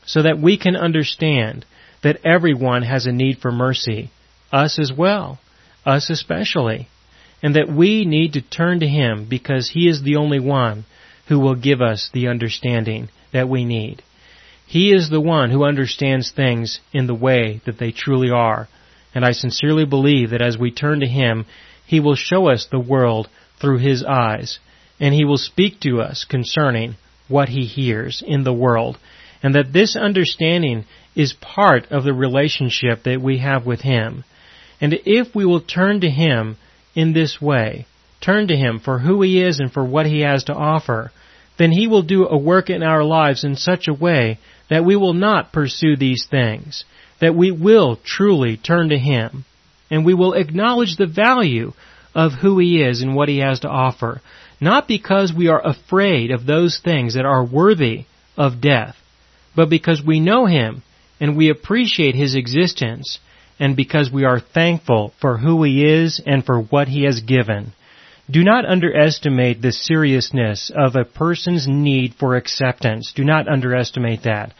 so 0.06 0.22
that 0.22 0.38
we 0.38 0.56
can 0.56 0.76
understand 0.76 1.64
that 2.04 2.24
everyone 2.24 2.82
has 2.82 3.06
a 3.06 3.12
need 3.12 3.38
for 3.38 3.50
mercy, 3.50 4.10
us 4.52 4.78
as 4.78 4.92
well, 4.96 5.40
us 5.84 6.08
especially, 6.08 6.88
and 7.42 7.56
that 7.56 7.68
we 7.68 8.04
need 8.04 8.34
to 8.34 8.42
turn 8.42 8.78
to 8.78 8.86
Him 8.86 9.26
because 9.28 9.70
He 9.70 9.88
is 9.88 10.02
the 10.02 10.16
only 10.16 10.38
one 10.38 10.84
who 11.28 11.38
will 11.38 11.54
give 11.54 11.80
us 11.80 12.10
the 12.12 12.28
understanding 12.28 13.08
that 13.32 13.48
we 13.48 13.64
need. 13.64 14.02
He 14.66 14.92
is 14.92 15.10
the 15.10 15.20
one 15.20 15.50
who 15.50 15.64
understands 15.64 16.30
things 16.30 16.80
in 16.92 17.06
the 17.06 17.14
way 17.14 17.60
that 17.66 17.78
they 17.78 17.92
truly 17.92 18.30
are. 18.30 18.68
And 19.14 19.24
I 19.24 19.32
sincerely 19.32 19.84
believe 19.84 20.30
that 20.30 20.40
as 20.40 20.56
we 20.56 20.70
turn 20.70 21.00
to 21.00 21.06
Him, 21.06 21.44
He 21.86 22.00
will 22.00 22.14
show 22.14 22.48
us 22.48 22.66
the 22.66 22.80
world 22.80 23.28
through 23.60 23.78
His 23.78 24.02
eyes, 24.02 24.58
and 24.98 25.14
He 25.14 25.24
will 25.24 25.36
speak 25.36 25.80
to 25.80 26.00
us 26.00 26.24
concerning 26.24 26.96
what 27.28 27.50
He 27.50 27.66
hears 27.66 28.22
in 28.26 28.44
the 28.44 28.52
world, 28.52 28.98
and 29.42 29.54
that 29.54 29.72
this 29.72 29.94
understanding 29.96 30.86
is 31.14 31.34
part 31.34 31.90
of 31.90 32.04
the 32.04 32.14
relationship 32.14 33.02
that 33.02 33.20
we 33.20 33.38
have 33.38 33.66
with 33.66 33.82
Him. 33.82 34.24
And 34.80 34.98
if 35.04 35.34
we 35.34 35.44
will 35.44 35.60
turn 35.60 36.00
to 36.00 36.10
Him 36.10 36.56
in 36.94 37.12
this 37.12 37.40
way, 37.40 37.86
turn 38.22 38.48
to 38.48 38.56
Him 38.56 38.80
for 38.80 39.00
who 39.00 39.20
He 39.22 39.42
is 39.42 39.60
and 39.60 39.70
for 39.70 39.84
what 39.84 40.06
He 40.06 40.20
has 40.20 40.44
to 40.44 40.54
offer, 40.54 41.10
then 41.58 41.72
He 41.72 41.86
will 41.86 42.02
do 42.02 42.26
a 42.26 42.38
work 42.38 42.70
in 42.70 42.82
our 42.82 43.04
lives 43.04 43.44
in 43.44 43.56
such 43.56 43.88
a 43.88 43.94
way 43.94 44.38
that 44.70 44.84
we 44.84 44.96
will 44.96 45.12
not 45.12 45.52
pursue 45.52 45.96
these 45.96 46.26
things, 46.30 46.84
that 47.20 47.34
we 47.34 47.50
will 47.50 47.98
truly 48.04 48.56
turn 48.56 48.88
to 48.88 48.98
Him, 48.98 49.44
and 49.90 50.04
we 50.04 50.14
will 50.14 50.32
acknowledge 50.32 50.96
the 50.96 51.06
value 51.06 51.72
of 52.14 52.32
who 52.32 52.58
He 52.58 52.82
is 52.82 53.02
and 53.02 53.14
what 53.14 53.28
He 53.28 53.38
has 53.38 53.60
to 53.60 53.68
offer, 53.68 54.22
not 54.60 54.88
because 54.88 55.32
we 55.36 55.48
are 55.48 55.60
afraid 55.66 56.30
of 56.30 56.46
those 56.46 56.78
things 56.78 57.14
that 57.14 57.26
are 57.26 57.44
worthy 57.44 58.06
of 58.36 58.60
death, 58.60 58.96
but 59.54 59.68
because 59.68 60.02
we 60.02 60.20
know 60.20 60.46
Him 60.46 60.82
and 61.20 61.36
we 61.36 61.50
appreciate 61.50 62.14
His 62.14 62.34
existence 62.34 63.18
and 63.58 63.76
because 63.76 64.10
we 64.10 64.24
are 64.24 64.40
thankful 64.40 65.12
for 65.20 65.38
who 65.38 65.62
He 65.62 65.84
is 65.84 66.20
and 66.24 66.44
for 66.44 66.60
what 66.60 66.88
He 66.88 67.04
has 67.04 67.20
given. 67.20 67.72
Do 68.30 68.44
not 68.44 68.64
underestimate 68.64 69.60
the 69.60 69.72
seriousness 69.72 70.70
of 70.74 70.94
a 70.94 71.04
person's 71.04 71.66
need 71.66 72.14
for 72.14 72.36
acceptance. 72.36 73.12
Do 73.14 73.24
not 73.24 73.48
underestimate 73.48 74.22
that. 74.22 74.54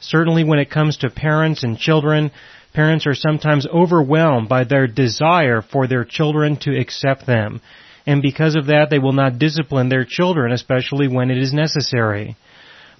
Certainly 0.00 0.44
when 0.44 0.58
it 0.58 0.70
comes 0.70 0.98
to 0.98 1.10
parents 1.10 1.62
and 1.62 1.78
children, 1.78 2.30
parents 2.74 3.06
are 3.06 3.14
sometimes 3.14 3.66
overwhelmed 3.66 4.48
by 4.48 4.64
their 4.64 4.86
desire 4.86 5.62
for 5.62 5.86
their 5.86 6.04
children 6.04 6.56
to 6.58 6.78
accept 6.78 7.26
them. 7.26 7.62
And 8.06 8.20
because 8.20 8.54
of 8.54 8.66
that, 8.66 8.88
they 8.90 8.98
will 8.98 9.14
not 9.14 9.38
discipline 9.38 9.88
their 9.88 10.04
children, 10.04 10.52
especially 10.52 11.08
when 11.08 11.30
it 11.30 11.38
is 11.38 11.52
necessary. 11.52 12.36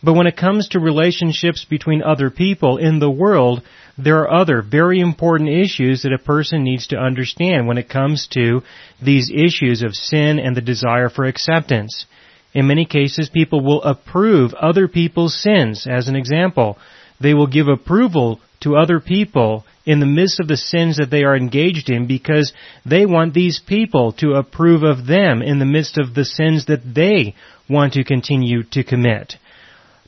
But 0.03 0.15
when 0.15 0.27
it 0.27 0.37
comes 0.37 0.69
to 0.69 0.81
relationships 0.81 1.65
between 1.65 2.03
other 2.03 2.31
people 2.31 2.77
in 2.77 2.99
the 2.99 3.11
world, 3.11 3.63
there 3.99 4.19
are 4.19 4.41
other 4.41 4.61
very 4.63 5.01
important 5.01 5.49
issues 5.49 6.03
that 6.03 6.13
a 6.13 6.19
person 6.19 6.63
needs 6.63 6.89
to 6.89 6.99
understand 6.99 7.67
when 7.67 7.79
it 7.79 7.89
comes 7.89 8.27
to 8.33 8.63
these 9.03 9.31
issues 9.35 9.83
of 9.83 9.95
sin 9.95 10.39
and 10.39 10.55
the 10.55 10.61
desire 10.61 11.09
for 11.09 11.25
acceptance. 11.25 12.07
In 12.53 12.67
many 12.67 12.85
cases, 12.85 13.31
people 13.31 13.63
will 13.63 13.83
approve 13.83 14.53
other 14.55 14.87
people's 14.87 15.35
sins. 15.35 15.87
As 15.87 16.09
an 16.09 16.17
example, 16.17 16.79
they 17.21 17.35
will 17.35 17.47
give 17.47 17.69
approval 17.69 18.41
to 18.61 18.77
other 18.77 19.01
people 19.01 19.65
in 19.85 20.01
the 20.01 20.07
midst 20.07 20.41
of 20.41 20.49
the 20.49 20.57
sins 20.57 20.97
that 20.97 21.11
they 21.11 21.23
are 21.23 21.37
engaged 21.37 21.89
in 21.89 22.07
because 22.07 22.53
they 22.85 23.07
want 23.07 23.33
these 23.33 23.61
people 23.61 24.13
to 24.13 24.33
approve 24.33 24.83
of 24.83 25.07
them 25.07 25.43
in 25.43 25.59
the 25.59 25.65
midst 25.65 25.99
of 25.99 26.15
the 26.15 26.25
sins 26.25 26.67
that 26.67 26.83
they 26.95 27.35
want 27.69 27.95
to 27.95 28.05
continue 28.05 28.63
to 28.63 28.83
commit. 28.83 29.37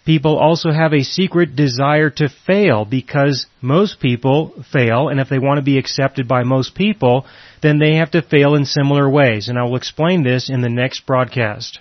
People 0.08 0.38
also 0.38 0.70
have 0.70 0.94
a 0.94 1.02
secret 1.02 1.54
desire 1.54 2.08
to 2.08 2.30
fail 2.30 2.86
because 2.86 3.44
most 3.60 4.00
people 4.00 4.54
fail, 4.72 5.10
and 5.10 5.20
if 5.20 5.28
they 5.28 5.38
want 5.38 5.58
to 5.58 5.62
be 5.62 5.76
accepted 5.76 6.26
by 6.26 6.44
most 6.44 6.74
people, 6.74 7.26
then 7.60 7.78
they 7.78 7.96
have 7.96 8.12
to 8.12 8.22
fail 8.22 8.54
in 8.54 8.64
similar 8.64 9.06
ways, 9.06 9.48
and 9.48 9.58
I 9.58 9.64
will 9.64 9.76
explain 9.76 10.22
this 10.22 10.48
in 10.48 10.62
the 10.62 10.70
next 10.70 11.04
broadcast. 11.04 11.80